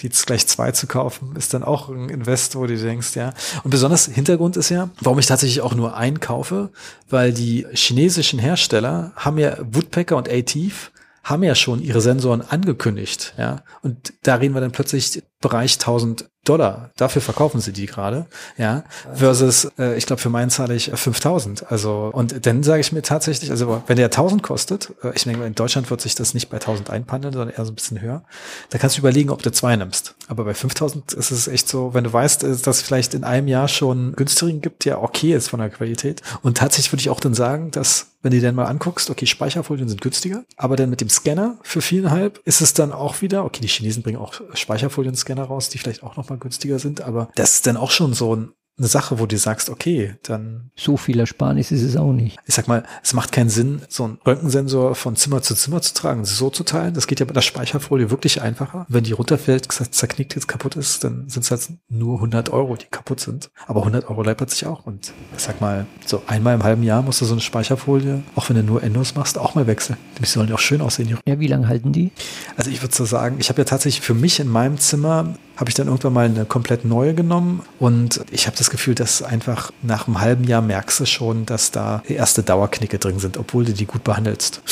[0.00, 3.32] jetzt gleich zwei zu kaufen, ist dann auch ein Invest, wo du denkst, ja.
[3.62, 6.70] Und besonders Hintergrund ist ja, warum ich tatsächlich auch nur einen kaufe,
[7.08, 13.34] weil die chinesischen Hersteller haben ja Woodpecker und ATIV haben ja schon ihre Sensoren angekündigt,
[13.36, 13.62] ja.
[13.82, 16.90] Und da reden wir dann plötzlich Bereich 1000 Dollar.
[16.96, 18.26] Dafür verkaufen sie die gerade,
[18.58, 18.82] ja.
[19.14, 21.70] Versus, äh, ich glaube, für meinen zahle ich 5000.
[21.70, 25.44] Also, und dann sage ich mir tatsächlich, also wenn der 1000 kostet, äh, ich denke,
[25.44, 28.24] in Deutschland wird sich das nicht bei 1000 einpandeln, sondern eher so ein bisschen höher.
[28.70, 30.16] Da kannst du überlegen, ob du zwei nimmst.
[30.26, 33.22] Aber bei 5000 ist es echt so, wenn du weißt, äh, dass es vielleicht in
[33.22, 36.20] einem Jahr schon günstigeren gibt, ja okay ist von der Qualität.
[36.42, 39.88] Und tatsächlich würde ich auch dann sagen, dass wenn du dann mal anguckst, okay, Speicherfolien
[39.88, 43.60] sind günstiger, aber dann mit dem Scanner für viereinhalb ist es dann auch wieder, okay,
[43.60, 47.54] die Chinesen bringen auch Speicherfolien-Scanner raus, die vielleicht auch noch mal günstiger sind, aber das
[47.54, 50.70] ist dann auch schon so ein eine Sache, wo du sagst, okay, dann.
[50.74, 52.38] So viel Ersparnis ist es auch nicht.
[52.46, 55.92] Ich sag mal, es macht keinen Sinn, so einen Röntgensensor von Zimmer zu Zimmer zu
[55.92, 56.94] tragen, so zu teilen.
[56.94, 58.86] Das geht ja bei der Speicherfolie wirklich einfacher.
[58.88, 62.86] Wenn die runterfällt, zerknickt jetzt kaputt ist, dann sind es halt nur 100 Euro, die
[62.86, 63.50] kaputt sind.
[63.66, 64.86] Aber 100 Euro leipert sich auch.
[64.86, 68.48] Und ich sag mal, so einmal im halben Jahr musst du so eine Speicherfolie, auch
[68.48, 69.98] wenn du nur Endos machst, auch mal wechseln.
[70.18, 71.18] Die sollen ja auch schön aussehen.
[71.26, 72.12] Ja, wie lange halten die?
[72.56, 75.68] Also ich würde so sagen, ich habe ja tatsächlich für mich in meinem Zimmer habe
[75.68, 79.70] ich dann irgendwann mal eine komplett neue genommen und ich habe das Gefühl, dass einfach
[79.82, 83.74] nach einem halben Jahr merkst du schon, dass da erste Dauerknicke drin sind, obwohl du
[83.74, 84.62] die gut behandelst.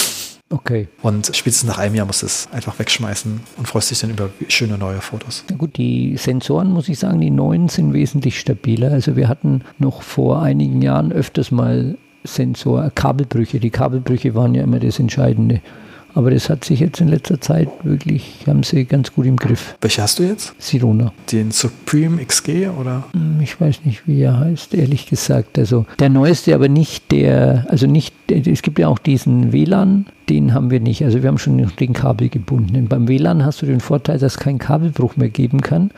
[0.49, 0.89] Okay.
[1.03, 4.31] Und spätestens nach einem Jahr musst du es einfach wegschmeißen und freust dich dann über
[4.49, 5.45] schöne neue Fotos.
[5.51, 8.91] Na gut, die Sensoren, muss ich sagen, die neuen sind wesentlich stabiler.
[8.91, 13.61] Also wir hatten noch vor einigen Jahren öfters mal Sensor, Kabelbrüche.
[13.61, 15.61] Die Kabelbrüche waren ja immer das Entscheidende.
[16.15, 19.77] Aber das hat sich jetzt in letzter Zeit wirklich, haben sie ganz gut im Griff.
[19.81, 20.55] Welche hast du jetzt?
[20.59, 21.13] Sirona.
[21.31, 23.05] Den Supreme XG oder?
[23.13, 25.59] Hm, ich weiß nicht, wie er heißt, ehrlich gesagt.
[25.59, 30.55] Also der neueste, aber nicht der, also nicht, es gibt ja auch diesen WLAN, den
[30.55, 31.05] haben wir nicht.
[31.05, 32.89] Also wir haben schon den Kabel gebunden.
[32.89, 35.91] Beim WLAN hast du den Vorteil, dass es keinen Kabelbruch mehr geben kann.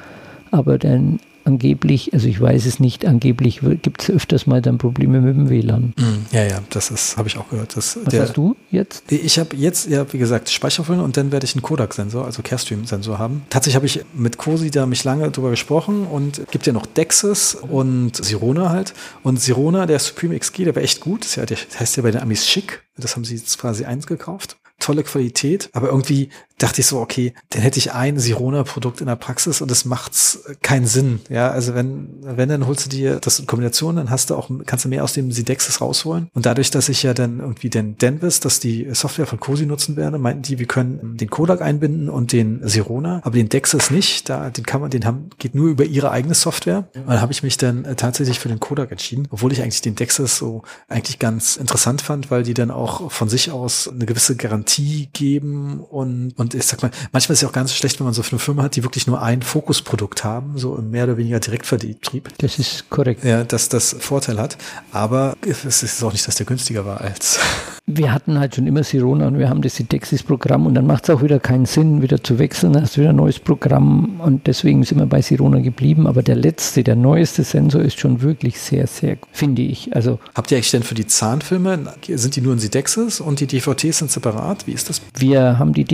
[0.51, 1.21] Aber dein
[1.51, 5.51] angeblich, also ich weiß es nicht, angeblich gibt es öfters mal dann Probleme mit dem
[5.51, 5.95] WLAN.
[5.97, 7.77] Mm, ja, ja, das ist, habe ich auch gehört.
[7.77, 9.11] Das, Was der, hast du jetzt?
[9.11, 13.19] Ich habe jetzt, ja, wie gesagt, Speicherfüllen und dann werde ich einen Kodak-Sensor, also Carestream-Sensor
[13.19, 13.43] haben.
[13.51, 17.55] Tatsächlich habe ich mit Cosi da mich lange drüber gesprochen und gibt ja noch Dexis
[17.55, 18.95] und Sirona halt.
[19.23, 21.25] Und Sirona, der Supreme XG, der war echt gut.
[21.25, 22.85] Das heißt ja bei den Amis schick.
[22.97, 26.31] Das haben sie jetzt quasi eins gekauft tolle Qualität, aber irgendwie
[26.63, 30.45] dachte ich so, okay, dann hätte ich ein Sirona-Produkt in der Praxis und es macht's
[30.63, 31.21] keinen Sinn.
[31.29, 34.51] Ja, also wenn, wenn, dann holst du dir das in Kombination, dann hast du auch,
[34.67, 36.29] kannst du mehr aus dem Sidexis rausholen.
[36.35, 39.97] Und dadurch, dass ich ja dann irgendwie den Denvis, dass die Software von Cosi nutzen
[39.97, 44.29] werde, meinten die, wir können den Kodak einbinden und den Sirona, aber den Dexis nicht.
[44.29, 46.89] Da, den kann man, den haben, geht nur über ihre eigene Software.
[46.95, 49.81] Und dann habe ich mich dann äh, tatsächlich für den Kodak entschieden, obwohl ich eigentlich
[49.81, 54.05] den Dexis so eigentlich ganz interessant fand, weil die dann auch von sich aus eine
[54.05, 57.75] gewisse Garantie geben und, und und ich sag mal, manchmal ist es ja auch ganz
[57.75, 61.05] schlecht, wenn man so eine Firma hat, die wirklich nur ein Fokusprodukt haben, so mehr
[61.05, 62.29] oder weniger Direktvertrieb.
[62.39, 63.25] Das ist korrekt.
[63.25, 64.57] Ja, dass das Vorteil hat.
[64.93, 67.39] Aber es ist auch nicht, dass der günstiger war als.
[67.97, 71.11] wir hatten halt schon immer Sirona und wir haben das Sidexis-Programm und dann macht es
[71.11, 72.73] auch wieder keinen Sinn, wieder zu wechseln.
[72.73, 76.07] Dann hast du wieder ein neues Programm und deswegen sind wir bei Sirona geblieben.
[76.07, 79.95] Aber der letzte, der neueste Sensor ist schon wirklich sehr, sehr, finde ich.
[79.95, 83.47] Also Habt ihr eigentlich denn für die Zahnfilme, sind die nur in Sidexis und die
[83.47, 84.67] DVTs sind separat?
[84.67, 85.01] Wie ist das?
[85.17, 85.85] Wir haben die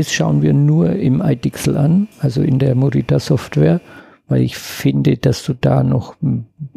[0.00, 3.80] DVTs, schauen wir nur im iDixel an, also in der Morita-Software
[4.32, 6.16] weil ich finde, dass du da noch,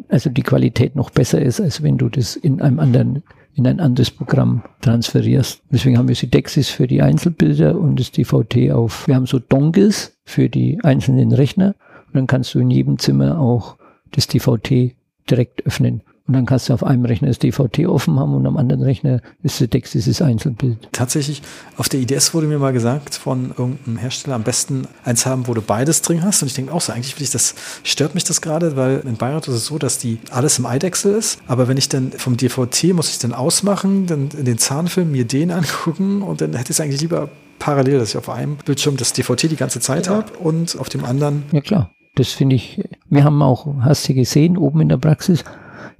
[0.08, 3.22] also die Qualität noch besser ist, als wenn du das in einem anderen
[3.54, 5.62] in ein anderes Programm transferierst.
[5.70, 9.08] Deswegen haben wir Sidexis für die Einzelbilder und das DVT auf.
[9.08, 11.74] Wir haben so Dongles für die einzelnen Rechner
[12.08, 13.78] und dann kannst du in jedem Zimmer auch
[14.10, 14.94] das DVT
[15.30, 16.02] direkt öffnen.
[16.26, 19.20] Und dann kannst du auf einem Rechner das DVT offen haben und am anderen Rechner
[19.44, 20.88] ist der Text dieses Einzelbild.
[20.90, 21.40] Tatsächlich,
[21.76, 25.54] auf der IDS wurde mir mal gesagt von irgendeinem Hersteller, am besten eins haben, wo
[25.54, 26.42] du beides drin hast.
[26.42, 27.54] Und ich denke auch so, eigentlich will ich das,
[27.84, 31.14] stört mich das gerade, weil in Bayreuth ist es so, dass die alles im iDexel
[31.14, 31.38] ist.
[31.46, 35.26] Aber wenn ich dann vom DVT muss ich dann ausmachen, dann in den Zahnfilm mir
[35.26, 37.28] den angucken und dann hätte ich es eigentlich lieber
[37.60, 40.14] parallel, dass ich auf einem Bildschirm das DVT die ganze Zeit ja.
[40.14, 41.44] habe und auf dem anderen.
[41.52, 42.82] Ja klar, das finde ich.
[43.08, 45.44] Wir haben auch, hast du gesehen, oben in der Praxis,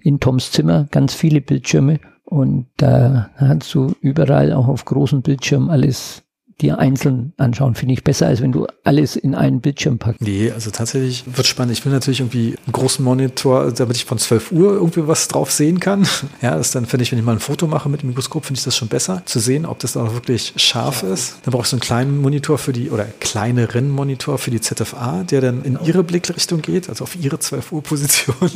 [0.07, 5.69] in Toms Zimmer ganz viele Bildschirme und da hast du überall auch auf großen Bildschirmen
[5.69, 6.23] alles
[6.61, 10.23] dir einzeln anschauen, finde ich besser, als wenn du alles in einen Bildschirm packst.
[10.23, 11.77] Nee, also tatsächlich wird spannend.
[11.77, 15.51] Ich will natürlich irgendwie einen großen Monitor, damit ich von 12 Uhr irgendwie was drauf
[15.51, 16.07] sehen kann.
[16.43, 18.59] Ja, das dann finde ich, wenn ich mal ein Foto mache mit dem Mikroskop, finde
[18.59, 21.39] ich das schon besser, zu sehen, ob das auch wirklich scharf ist.
[21.45, 25.41] Dann brauchst du einen kleinen Monitor für die, oder kleineren Monitor für die ZFA, der
[25.41, 28.37] dann in ihre Blickrichtung geht, also auf ihre 12 Uhr Position.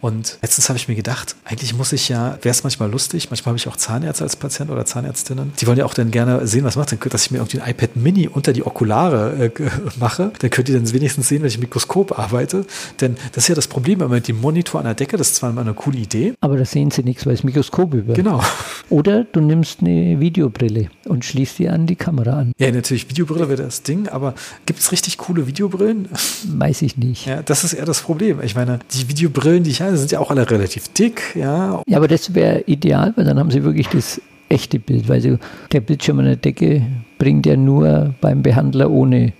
[0.00, 3.52] Und letztens habe ich mir gedacht, eigentlich muss ich ja, wäre es manchmal lustig, manchmal
[3.52, 6.64] habe ich auch Zahnärzte als Patient oder Zahnärztinnen, die wollen ja auch dann gerne sehen,
[6.64, 9.50] was macht denn dass ich mir irgendwie ein iPad Mini unter die Okulare äh,
[10.00, 12.64] mache, dann könnt ihr dann wenigstens sehen, wenn ich im Mikroskop arbeite.
[13.00, 15.36] Denn das ist ja das Problem immer mit dem Monitor an der Decke, das ist
[15.36, 16.34] zwar eine coole Idee.
[16.40, 18.14] Aber da sehen sie nichts, weil das Mikroskop über.
[18.14, 18.42] Genau.
[18.90, 22.52] Oder du nimmst eine Videobrille und schließt die an die Kamera an.
[22.58, 24.34] Ja, natürlich, Videobrille wäre das Ding, aber
[24.66, 26.08] gibt es richtig coole Videobrillen?
[26.48, 27.26] Weiß ich nicht.
[27.26, 28.40] Ja, das ist eher das Problem.
[28.42, 31.82] Ich meine, die Videobrillen, die ich habe, sind ja auch alle relativ dick, ja.
[31.86, 34.20] Ja, aber das wäre ideal, weil dann haben sie wirklich das
[34.54, 35.38] echte Bild, weil so
[35.72, 36.86] der Bildschirm an der Decke
[37.18, 39.32] bringt ja nur beim Behandler ohne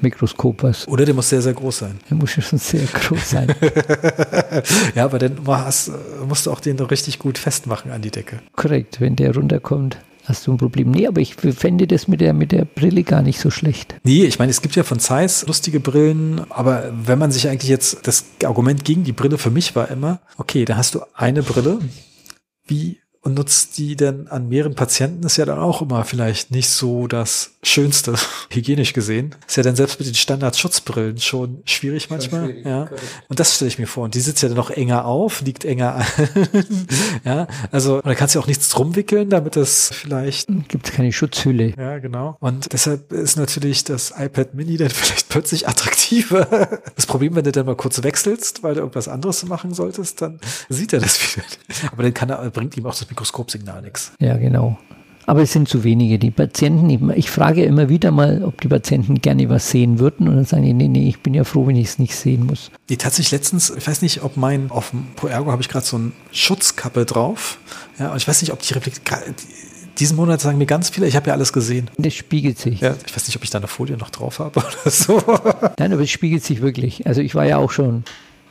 [0.00, 0.86] Mikroskop was.
[0.86, 1.98] Oder der muss sehr, sehr groß sein.
[2.08, 3.48] Der muss schon sehr groß sein.
[4.94, 5.90] ja, aber dann hast,
[6.26, 8.38] musst du auch den doch richtig gut festmachen an die Decke.
[8.54, 9.98] Korrekt, wenn der runterkommt
[10.28, 10.90] hast du ein Problem.
[10.90, 13.96] Nee, aber ich fände das mit der, mit der Brille gar nicht so schlecht.
[14.04, 17.70] Nee, ich meine, es gibt ja von Zeiss lustige Brillen, aber wenn man sich eigentlich
[17.70, 21.42] jetzt, das Argument gegen die Brille für mich war immer, okay, da hast du eine
[21.42, 21.78] Brille,
[22.66, 22.98] wie
[23.28, 27.06] und nutzt die denn an mehreren Patienten, ist ja dann auch immer vielleicht nicht so
[27.06, 28.14] das Schönste,
[28.50, 29.34] hygienisch gesehen.
[29.46, 32.46] Ist ja dann selbst mit den Standardschutzbrillen schon schwierig manchmal.
[32.46, 32.88] Schwierig, ja.
[33.28, 34.04] Und das stelle ich mir vor.
[34.04, 36.04] Und die sitzt ja dann noch enger auf, liegt enger an.
[37.24, 40.48] ja, also da kannst du auch nichts drum wickeln, damit das vielleicht.
[40.68, 41.74] Gibt es keine Schutzhülle.
[41.76, 42.38] Ja, genau.
[42.40, 46.80] Und deshalb ist natürlich das iPad Mini dann vielleicht plötzlich attraktiver.
[46.96, 50.40] Das Problem, wenn du dann mal kurz wechselst, weil du irgendwas anderes machen solltest, dann
[50.70, 51.44] sieht er das wieder.
[51.92, 54.12] Aber dann kann er, bringt ihm auch das Mikroskopsignal nichts.
[54.20, 54.78] Ja, genau.
[55.26, 56.18] Aber es sind zu wenige.
[56.18, 60.36] Die Patienten, ich frage immer wieder mal, ob die Patienten gerne was sehen würden und
[60.36, 62.70] dann sagen die, nee, nee, ich bin ja froh, wenn ich es nicht sehen muss.
[62.88, 65.98] Die tatsächlich letztens, ich weiß nicht, ob mein, auf dem Poergo habe ich gerade so
[65.98, 67.58] ein Schutzkappe drauf.
[67.98, 69.02] Ja, und ich weiß nicht, ob die Replik,
[69.98, 71.90] diesen Monat sagen mir ganz viele, ich habe ja alles gesehen.
[71.98, 72.80] Das spiegelt sich.
[72.80, 75.22] Ja, ich weiß nicht, ob ich da eine Folie noch drauf habe oder so.
[75.78, 77.06] Nein, aber es spiegelt sich wirklich.
[77.06, 78.04] Also ich war ja auch schon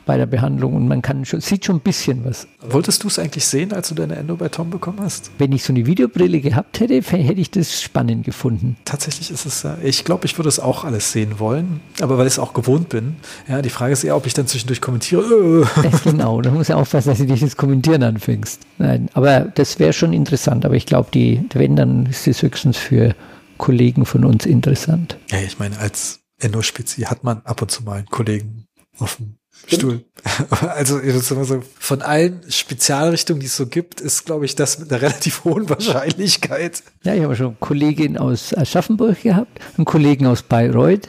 [0.08, 2.48] bei der Behandlung und man kann schon, sieht schon ein bisschen was.
[2.62, 5.30] Wolltest du es eigentlich sehen, als du deine Endo bei Tom bekommen hast?
[5.36, 8.78] Wenn ich so eine Videobrille gehabt hätte, hätte ich das spannend gefunden.
[8.86, 12.32] Tatsächlich ist es, ich glaube, ich würde es auch alles sehen wollen, aber weil ich
[12.32, 13.16] es auch gewohnt bin.
[13.48, 15.68] Ja, die Frage ist eher, ob ich dann zwischendurch kommentiere.
[16.04, 18.62] genau, da muss ja aufpassen, dass du nicht das Kommentieren anfängst.
[18.78, 22.78] Nein, aber das wäre schon interessant, aber ich glaube, die, wenn, dann ist es höchstens
[22.78, 23.14] für
[23.58, 25.18] Kollegen von uns interessant.
[25.30, 28.64] Ja, ich meine, als Endospezi hat man ab und zu mal einen Kollegen
[28.98, 29.34] auf dem
[29.66, 30.04] Stuhl.
[30.60, 35.02] Also so, von allen Spezialrichtungen, die es so gibt, ist, glaube ich, das mit einer
[35.02, 36.82] relativ hohen Wahrscheinlichkeit.
[37.02, 41.08] Ja, ich habe schon eine Kollegin aus Aschaffenburg gehabt, einen Kollegen aus Bayreuth.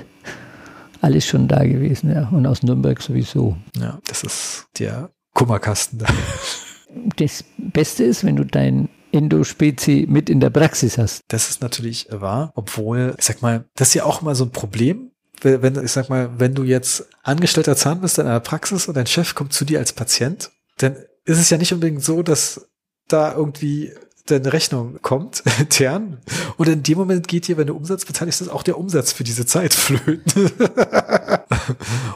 [1.01, 2.27] Alles schon da gewesen, ja.
[2.29, 3.55] Und aus Nürnberg sowieso.
[3.79, 6.05] Ja, das ist der Kummerkasten da.
[7.17, 11.21] Das Beste ist, wenn du dein Endospezi mit in der Praxis hast.
[11.27, 14.51] Das ist natürlich wahr, obwohl, ich sag mal, das ist ja auch mal so ein
[14.51, 15.11] Problem,
[15.41, 19.07] wenn, ich sag mal, wenn du jetzt angestellter Zahn bist in einer Praxis und dein
[19.07, 22.67] Chef kommt zu dir als Patient, dann ist es ja nicht unbedingt so, dass
[23.07, 23.93] da irgendwie
[24.27, 26.19] deine Rechnung kommt, intern.
[26.57, 29.23] Und in dem Moment geht dir, wenn du Umsatz beteiligst, ist auch der Umsatz für
[29.23, 30.51] diese Zeit flöten.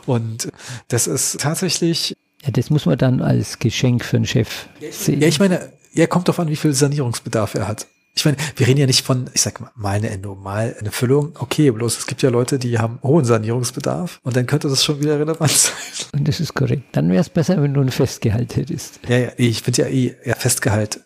[0.06, 0.50] und
[0.90, 2.16] das ist tatsächlich.
[2.44, 5.22] Ja, das muss man dann als Geschenk für einen Chef sehen.
[5.22, 7.88] Ja, ich meine, Ja, kommt doch an, wie viel Sanierungsbedarf er hat.
[8.16, 10.92] Ich meine, wir reden ja nicht von, ich sag mal, mal eine Endo, mal eine
[10.92, 11.34] Füllung.
[11.40, 15.00] Okay, bloß es gibt ja Leute, die haben hohen Sanierungsbedarf und dann könnte das schon
[15.00, 15.74] wieder relevant sein.
[16.14, 16.84] Und das ist korrekt.
[16.92, 19.00] Dann wäre es besser, wenn du ein Festgehalt hättest.
[19.08, 21.02] Ja, ja, ich finde ja eh, ja, Festgehalt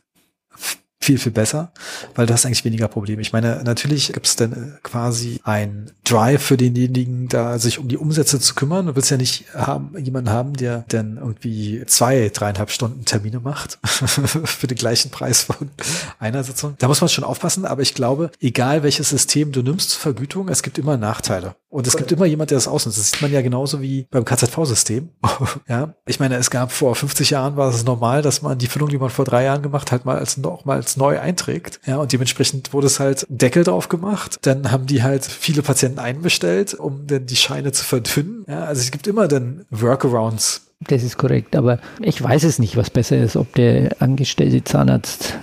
[1.07, 1.71] viel, viel besser,
[2.15, 3.21] weil du hast eigentlich weniger Probleme.
[3.21, 7.87] Ich meine, natürlich gibt es dann äh, quasi ein Drive für denjenigen, da sich um
[7.87, 8.87] die Umsätze zu kümmern.
[8.87, 13.79] Du willst ja nicht haben, jemanden haben, der dann irgendwie zwei, dreieinhalb Stunden Termine macht
[13.85, 15.71] für den gleichen Preis von
[16.19, 16.75] einer Sitzung.
[16.77, 20.49] Da muss man schon aufpassen, aber ich glaube, egal welches System du nimmst zur Vergütung,
[20.49, 21.55] es gibt immer Nachteile.
[21.77, 22.97] Und es gibt immer jemand, der das ausnutzt.
[22.97, 25.09] Das sieht man ja genauso wie beim KZV-System.
[25.69, 28.89] ja, ich meine, es gab vor 50 Jahren war es normal, dass man die Füllung,
[28.89, 31.79] die man vor drei Jahren gemacht hat, mal als noch mal als neu einträgt.
[31.85, 34.39] Ja, und dementsprechend wurde es halt Deckel drauf gemacht.
[34.41, 38.43] Dann haben die halt viele Patienten einbestellt, um dann die Scheine zu verdünnen.
[38.47, 40.71] Ja, also es gibt immer dann Workarounds.
[40.79, 45.37] Das ist korrekt, aber ich weiß es nicht, was besser ist, ob der angestellte Zahnarzt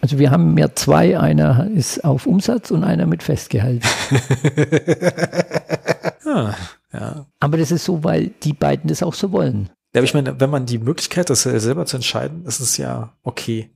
[0.00, 3.84] also wir haben ja zwei, einer ist auf Umsatz und einer mit Festgehalt.
[6.24, 6.54] ah,
[6.92, 7.26] ja.
[7.40, 9.70] Aber das ist so, weil die beiden das auch so wollen.
[9.96, 12.76] Ja, aber ich meine, wenn man die Möglichkeit hat, das selber zu entscheiden, ist es
[12.76, 13.70] ja okay.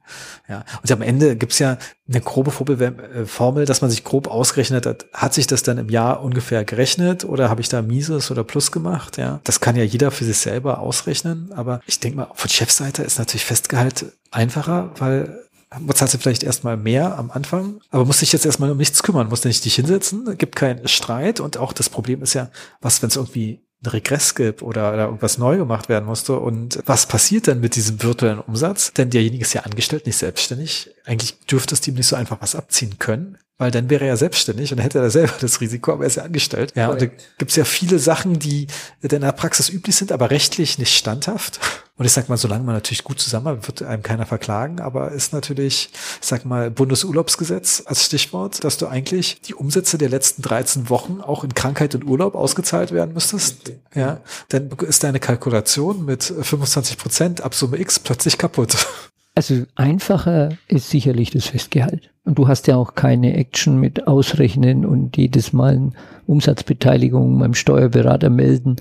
[0.50, 0.66] Ja.
[0.82, 1.78] Und am Ende gibt's ja
[2.10, 2.50] eine grobe
[2.84, 6.62] äh, Formel, dass man sich grob ausgerechnet hat, hat sich das dann im Jahr ungefähr
[6.66, 9.16] gerechnet oder habe ich da Mieses oder Plus gemacht?
[9.16, 9.40] Ja.
[9.44, 13.18] Das kann ja jeder für sich selber ausrechnen, aber ich denke mal, von Chefseite ist
[13.18, 15.48] natürlich Festgehalt einfacher, weil
[15.94, 19.28] zahlst du vielleicht erstmal mehr am Anfang, aber musst dich jetzt erstmal um nichts kümmern,
[19.28, 21.40] musst nicht dich hinsetzen, gibt keinen Streit?
[21.40, 22.50] Und auch das Problem ist ja,
[22.80, 26.38] was, wenn es irgendwie ein Regress gibt oder, oder irgendwas neu gemacht werden musste?
[26.38, 28.92] Und was passiert dann mit diesem virtuellen Umsatz?
[28.92, 30.90] Denn derjenige ist ja angestellt, nicht selbstständig.
[31.04, 34.16] Eigentlich dürfte es ihm nicht so einfach was abziehen können weil dann wäre er ja
[34.16, 36.72] selbstständig und hätte er selber das Risiko, aber er ist ja angestellt.
[36.74, 37.06] Ja, und da
[37.36, 38.68] gibt es ja viele Sachen, die
[39.02, 41.60] in der Praxis üblich sind, aber rechtlich nicht standhaft.
[41.98, 45.34] Und ich sag mal, solange man natürlich gut zusammen wird einem keiner verklagen, aber ist
[45.34, 50.88] natürlich, ich sag mal, Bundesurlaubsgesetz als Stichwort, dass du eigentlich die Umsätze der letzten 13
[50.88, 53.68] Wochen auch in Krankheit und Urlaub ausgezahlt werden müsstest.
[53.68, 53.78] Okay.
[53.94, 58.86] Ja, dann ist deine Kalkulation mit 25 Prozent ab Summe X plötzlich kaputt.
[59.34, 62.12] Also einfacher ist sicherlich das Festgehalt.
[62.24, 65.90] Und du hast ja auch keine Action mit Ausrechnen und jedes Mal
[66.26, 68.76] Umsatzbeteiligung beim Steuerberater melden.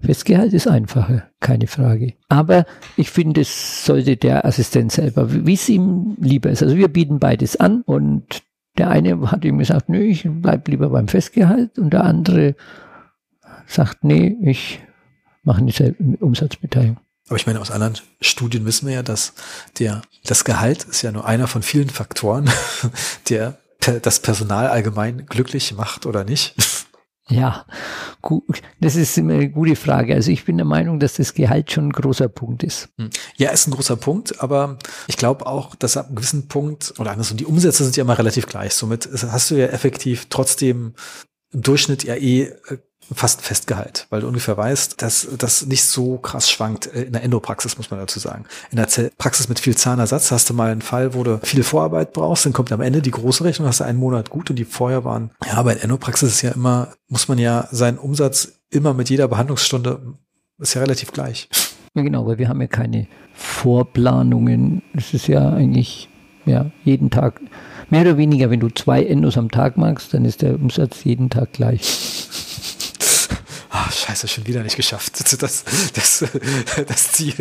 [0.00, 2.14] Festgehalt ist einfacher, keine Frage.
[2.28, 2.64] Aber
[2.96, 6.62] ich finde, es sollte der Assistent selber, wie es ihm lieber ist.
[6.62, 8.42] Also wir bieten beides an und
[8.78, 12.56] der eine hat ihm gesagt, nö, ich bleib lieber beim Festgehalt und der andere
[13.66, 14.80] sagt, nee, ich
[15.44, 16.98] mache eine Umsatzbeteiligung.
[17.32, 19.32] Aber ich meine, aus anderen Studien wissen wir ja, dass
[19.78, 22.50] der, das Gehalt ist ja nur einer von vielen Faktoren,
[23.30, 23.56] der
[24.02, 26.54] das Personal allgemein glücklich macht oder nicht.
[27.28, 27.64] Ja,
[28.20, 30.14] gut, das ist eine gute Frage.
[30.14, 32.90] Also ich bin der Meinung, dass das Gehalt schon ein großer Punkt ist.
[32.98, 33.08] Hm.
[33.38, 37.12] Ja, ist ein großer Punkt, aber ich glaube auch, dass ab einem gewissen Punkt, oder
[37.12, 38.74] andersrum, die Umsätze sind ja immer relativ gleich.
[38.74, 40.92] Somit hast du ja effektiv trotzdem
[41.50, 42.78] im Durchschnitt ja eh äh,
[43.14, 46.86] fast Festgehalt, weil du ungefähr weißt, dass das nicht so krass schwankt.
[46.86, 48.44] Äh, in der Endopraxis muss man dazu sagen.
[48.70, 48.86] In der
[49.18, 52.52] Praxis mit viel Zahnersatz hast du mal einen Fall, wo du viel Vorarbeit brauchst, dann
[52.52, 55.30] kommt am Ende die große Rechnung, hast du einen Monat gut und die vorher waren.
[55.46, 59.28] Ja, aber in Endopraxis ist ja immer, muss man ja seinen Umsatz immer mit jeder
[59.28, 60.00] Behandlungsstunde,
[60.58, 61.48] ist ja relativ gleich.
[61.94, 64.82] Ja, genau, weil wir haben ja keine Vorplanungen.
[64.94, 66.08] Es ist ja eigentlich,
[66.46, 67.40] ja, jeden Tag,
[67.90, 71.28] mehr oder weniger, wenn du zwei Endos am Tag machst, dann ist der Umsatz jeden
[71.28, 72.32] Tag gleich
[73.72, 75.18] oh, scheiße, schon wieder nicht geschafft.
[75.42, 75.64] Das,
[75.94, 76.24] das,
[76.86, 77.34] das Ziel.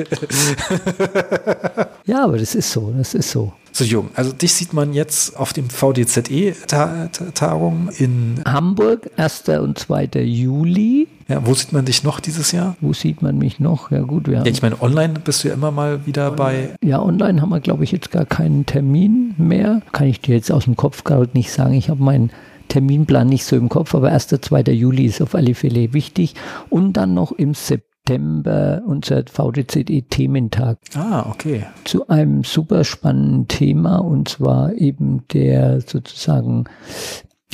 [2.05, 3.51] ja, aber das ist so, das ist so.
[3.73, 4.09] So jung.
[4.15, 9.43] Also dich sieht man jetzt auf dem VDZE-Tagung in Hamburg, 1.
[9.61, 10.05] und 2.
[10.23, 11.07] Juli.
[11.27, 12.75] Ja, wo sieht man dich noch dieses Jahr?
[12.82, 13.91] Wo sieht man mich noch?
[13.91, 16.75] Ja gut, wir haben ja, ich meine, online bist du ja immer mal wieder bei.
[16.84, 19.82] Ja, online haben wir, glaube ich, jetzt gar keinen Termin mehr.
[19.93, 21.73] Kann ich dir jetzt aus dem Kopf gerade nicht sagen.
[21.73, 22.32] Ich habe meinen
[22.72, 24.28] Terminplan nicht so im Kopf, aber 1.
[24.28, 24.61] 2.
[24.72, 26.36] Juli ist auf alle Fälle wichtig.
[26.69, 30.78] Und dann noch im September unser VDZE-Thementag.
[30.95, 31.65] Ah, okay.
[31.84, 36.63] Zu einem super spannenden Thema und zwar eben der sozusagen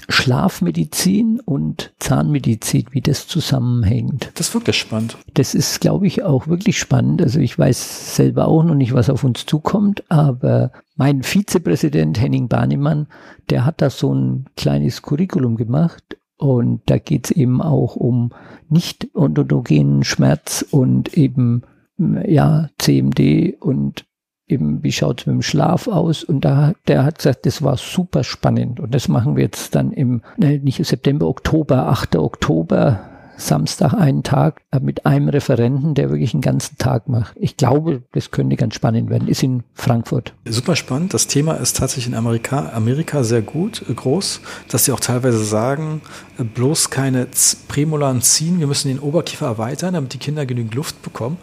[0.07, 4.29] Schlafmedizin und Zahnmedizin, wie das zusammenhängt.
[4.35, 5.17] Das ist wirklich spannend.
[5.33, 7.23] Das ist, glaube ich, auch wirklich spannend.
[7.23, 12.47] Also ich weiß selber auch noch nicht, was auf uns zukommt, aber mein Vizepräsident Henning
[12.47, 13.07] Bahnemann,
[13.49, 18.31] der hat da so ein kleines Curriculum gemacht und da geht es eben auch um
[18.69, 21.63] nicht odontogenen Schmerz und eben
[21.97, 24.05] ja CMD und
[24.47, 26.23] eben, wie schaut es mit dem Schlaf aus?
[26.23, 28.79] Und da, der hat gesagt, das war super spannend.
[28.79, 32.15] Und das machen wir jetzt dann im, ne, nicht im September, Oktober, 8.
[32.15, 37.33] Oktober Samstag einen Tag äh, mit einem Referenten, der wirklich einen ganzen Tag macht.
[37.35, 39.27] Ich glaube, das könnte ganz spannend werden.
[39.27, 40.33] Ist in Frankfurt.
[40.45, 41.13] Super spannend.
[41.13, 45.43] Das Thema ist tatsächlich in Amerika, Amerika sehr gut, äh, groß, dass sie auch teilweise
[45.43, 46.01] sagen,
[46.37, 47.27] äh, bloß keine
[47.67, 51.37] Prämolaren ziehen, wir müssen den Oberkiefer erweitern, damit die Kinder genügend Luft bekommen.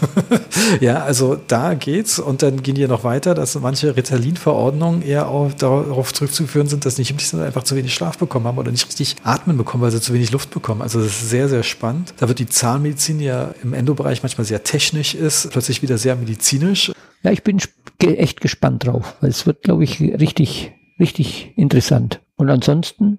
[0.80, 5.52] ja, also da geht's und dann gehen die noch weiter, dass manche Ritalin-Verordnungen eher auch
[5.52, 9.16] darauf zurückzuführen sind, dass nicht sondern einfach zu wenig Schlaf bekommen haben oder nicht richtig
[9.22, 10.82] atmen bekommen, weil sie zu wenig Luft bekommen.
[10.82, 12.14] Also ist sehr, sehr spannend.
[12.18, 16.92] Da wird die Zahnmedizin ja im Endobereich manchmal sehr technisch ist, plötzlich wieder sehr medizinisch.
[17.22, 17.58] Ja, ich bin
[18.00, 22.20] echt gespannt drauf, weil es wird, glaube ich, richtig, richtig interessant.
[22.36, 23.18] Und ansonsten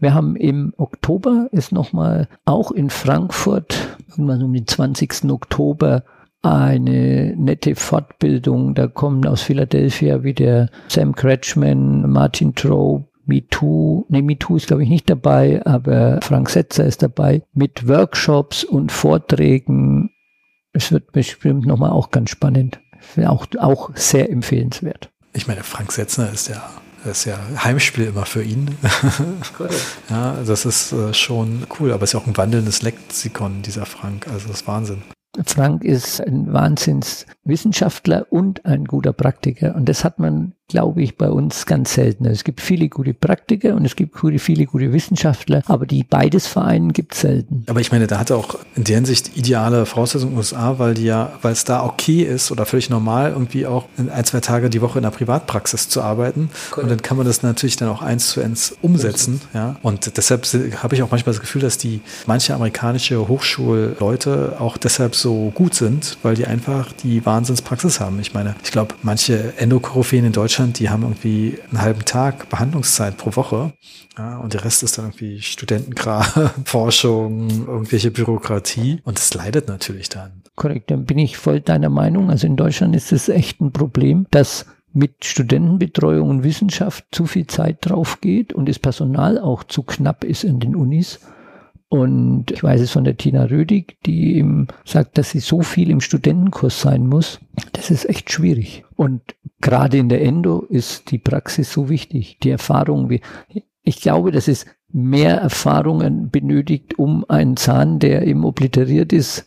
[0.00, 5.30] wir haben im Oktober ist nochmal auch in Frankfurt, irgendwann um den 20.
[5.30, 6.04] Oktober,
[6.42, 8.74] eine nette Fortbildung.
[8.74, 14.88] Da kommen aus Philadelphia wieder Sam Kretschmann, Martin Trope, MeToo, nee, MeToo ist glaube ich
[14.88, 20.10] nicht dabei, aber Frank Setzer ist dabei, mit Workshops und Vorträgen.
[20.72, 22.80] Es wird bestimmt nochmal auch ganz spannend.
[23.24, 25.10] Auch, auch sehr empfehlenswert.
[25.32, 26.62] Ich meine, Frank Setzner ist ja
[27.06, 28.76] das ist ja Heimspiel immer für ihn.
[29.60, 29.68] Cool.
[30.10, 33.86] ja, das ist äh, schon cool, aber es ist ja auch ein wandelndes Lexikon, dieser
[33.86, 34.26] Frank.
[34.26, 35.02] Also das ist Wahnsinn.
[35.44, 39.76] Frank ist ein Wahnsinnswissenschaftler und ein guter Praktiker.
[39.76, 42.24] Und das hat man glaube ich, bei uns ganz selten.
[42.26, 46.92] Es gibt viele gute Praktiker und es gibt viele gute Wissenschaftler, aber die beides vereinen
[46.92, 47.64] gibt es selten.
[47.68, 50.78] Aber ich meine, da hat er auch in der Hinsicht ideale Voraussetzungen in den USA,
[50.78, 54.40] weil die ja, weil es da okay ist oder völlig normal, irgendwie auch ein, zwei
[54.40, 56.50] Tage die Woche in der Privatpraxis zu arbeiten.
[56.76, 56.82] Cool.
[56.82, 59.40] Und dann kann man das natürlich dann auch eins zu eins umsetzen.
[59.54, 59.76] Ja.
[59.82, 60.46] Und deshalb
[60.82, 65.74] habe ich auch manchmal das Gefühl, dass die manche amerikanische Hochschulleute auch deshalb so gut
[65.74, 68.18] sind, weil die einfach die Wahnsinnspraxis haben.
[68.18, 72.48] Ich meine, ich glaube, manche Endokorophäen in Deutschland Deutschland, die haben irgendwie einen halben Tag
[72.48, 73.74] Behandlungszeit pro Woche.
[74.16, 76.24] Ja, und der Rest ist dann irgendwie Studentenkram,
[76.64, 79.02] Forschung, irgendwelche Bürokratie.
[79.04, 80.42] Und es leidet natürlich dann.
[80.54, 82.30] Korrekt, dann bin ich voll deiner Meinung.
[82.30, 87.46] Also in Deutschland ist es echt ein Problem, dass mit Studentenbetreuung und Wissenschaft zu viel
[87.46, 91.20] Zeit drauf geht und das Personal auch zu knapp ist in den Unis.
[91.88, 95.90] Und ich weiß es von der Tina Rödig, die ihm sagt, dass sie so viel
[95.90, 97.40] im Studentenkurs sein muss.
[97.72, 98.84] Das ist echt schwierig.
[98.96, 99.22] Und
[99.60, 102.38] gerade in der Endo ist die Praxis so wichtig.
[102.42, 103.10] Die Erfahrung,
[103.82, 109.46] ich glaube, dass es mehr Erfahrungen benötigt, um einen Zahn, der eben obliteriert ist,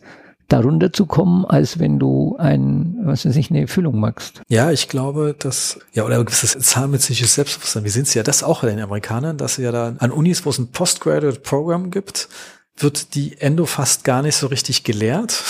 [0.50, 4.42] darunter zu kommen, als wenn du ein, was weiß ich, eine Füllung machst.
[4.48, 7.84] Ja, ich glaube, dass, ja, oder ein gewisses zahnmedizinisches Selbstbewusstsein.
[7.84, 10.50] Wir sehen es ja das auch bei den Amerikanern, dass ja da an Unis, wo
[10.50, 12.28] es ein Postgraduate Program gibt,
[12.76, 15.42] wird die Endo fast gar nicht so richtig gelehrt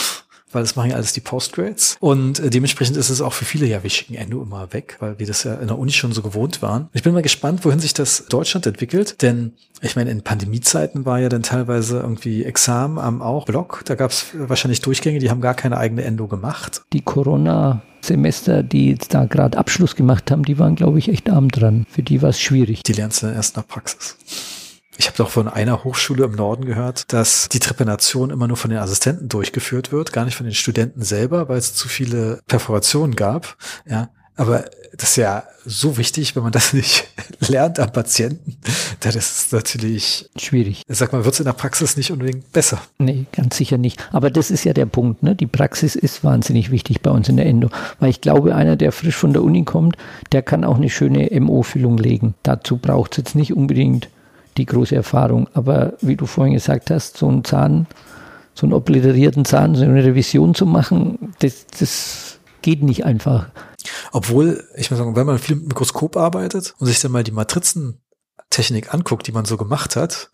[0.52, 1.96] weil das machen ja alles die Postgrades.
[2.00, 5.18] Und äh, dementsprechend ist es auch für viele, ja, wir schicken Endo immer weg, weil
[5.18, 6.88] wir das ja in der Uni schon so gewohnt waren.
[6.92, 11.18] Ich bin mal gespannt, wohin sich das Deutschland entwickelt, denn ich meine, in Pandemiezeiten war
[11.20, 13.82] ja dann teilweise irgendwie Examen am auch Block.
[13.86, 16.82] Da gab es wahrscheinlich Durchgänge, die haben gar keine eigene Endo gemacht.
[16.92, 21.48] Die Corona Semester, die da gerade Abschluss gemacht haben, die waren, glaube ich, echt arm
[21.48, 21.86] dran.
[21.88, 22.82] Für die war es schwierig.
[22.82, 24.16] Die lernst du dann erst nach Praxis.
[25.00, 28.68] Ich habe doch von einer Hochschule im Norden gehört, dass die Trepanation immer nur von
[28.68, 33.16] den Assistenten durchgeführt wird, gar nicht von den Studenten selber, weil es zu viele Perforationen
[33.16, 33.56] gab.
[33.88, 37.08] Ja, aber das ist ja so wichtig, wenn man das nicht
[37.48, 38.58] lernt am Patienten.
[39.00, 40.82] Das ist natürlich schwierig.
[40.86, 42.82] Sag mal, wird es in der Praxis nicht unbedingt besser?
[42.98, 44.06] Nee, ganz sicher nicht.
[44.12, 45.22] Aber das ist ja der Punkt.
[45.22, 45.34] Ne?
[45.34, 47.70] Die Praxis ist wahnsinnig wichtig bei uns in der Endo.
[47.98, 49.96] Weil ich glaube, einer, der frisch von der Uni kommt,
[50.32, 52.34] der kann auch eine schöne MO-Füllung legen.
[52.42, 54.10] Dazu braucht es jetzt nicht unbedingt
[54.60, 55.48] die große Erfahrung.
[55.54, 57.86] Aber wie du vorhin gesagt hast, so einen Zahn,
[58.54, 63.48] so einen obliterierten Zahn, so eine Revision zu machen, das, das geht nicht einfach.
[64.12, 67.32] Obwohl, ich muss sagen, wenn man viel mit Mikroskop arbeitet und sich dann mal die
[67.32, 70.30] Matrizentechnik anguckt, die man so gemacht hat,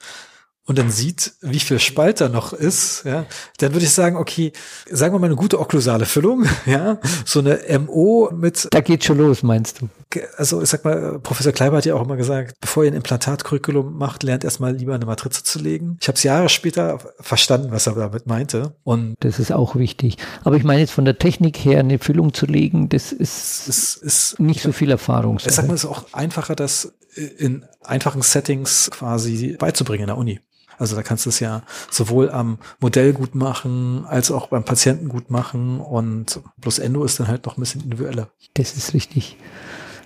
[0.67, 3.25] und dann sieht, wie viel Spalt da noch ist, ja,
[3.59, 4.53] dann würde ich sagen, okay,
[4.91, 8.69] sagen wir mal eine gute okklusale Füllung, ja, so eine MO mit.
[8.71, 9.89] Da geht schon los, meinst du?
[10.37, 13.97] Also ich sag mal, Professor Kleiber hat ja auch immer gesagt, bevor ihr ein Implantatcurriculum
[13.97, 15.99] macht, lernt erstmal lieber eine Matrize zu legen.
[16.01, 18.75] Ich habe es Jahre später verstanden, was er damit meinte.
[18.83, 20.17] Und das ist auch wichtig.
[20.43, 23.97] Aber ich meine jetzt von der Technik her eine Füllung zu legen, das ist, ist,
[23.97, 25.39] ist nicht so viel Erfahrung.
[25.45, 30.19] Ich sag mal, es ist auch einfacher, das in einfachen Settings quasi beizubringen in der
[30.19, 30.41] Uni.
[30.79, 35.09] Also da kannst du es ja sowohl am Modell gut machen, als auch beim Patienten
[35.09, 38.29] gut machen und bloß Endo ist dann halt noch ein bisschen individueller.
[38.55, 39.37] Das ist richtig.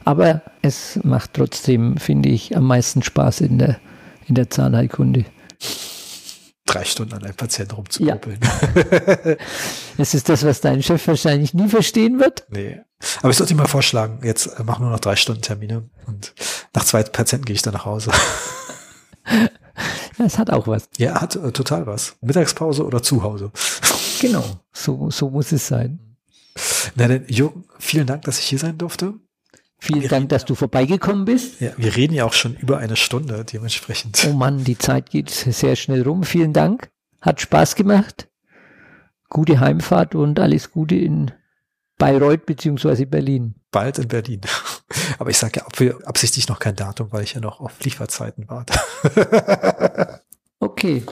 [0.05, 3.79] Aber es macht trotzdem, finde ich, am meisten Spaß in der,
[4.27, 5.25] in der Zahnheilkunde.
[6.67, 8.39] Drei Stunden an einem Patienten rumzukuppeln.
[8.41, 9.37] Ja.
[9.99, 12.47] das ist das, was dein Chef wahrscheinlich nie verstehen wird.
[12.49, 12.81] Nee.
[13.21, 16.35] Aber ich sollte ihm mal vorschlagen, jetzt mach nur noch drei Stunden Termine und
[16.75, 18.13] nach zwei Patienten gehe ich dann nach Hause.
[20.25, 20.89] Es hat auch was.
[20.99, 22.17] Ja, hat äh, total was.
[22.21, 23.51] Mittagspause oder zu Hause.
[24.21, 25.99] Genau, so, so muss es sein.
[26.95, 29.15] Na denn, Jürgen, vielen Dank, dass ich hier sein durfte.
[29.79, 31.59] Vielen Dank, dass du vorbeigekommen bist.
[31.61, 34.27] Ja, wir reden ja auch schon über eine Stunde, dementsprechend.
[34.29, 36.23] Oh Mann, die Zeit geht sehr schnell rum.
[36.23, 36.91] Vielen Dank.
[37.23, 38.29] Hat Spaß gemacht.
[39.31, 41.31] Gute Heimfahrt und alles Gute in
[41.97, 43.55] Bayreuth beziehungsweise Berlin.
[43.71, 44.43] Bald in Berlin.
[45.19, 48.79] Aber ich sage ja absichtlich noch kein Datum, weil ich ja noch auf Lieferzeiten warte.
[50.61, 51.05] okay.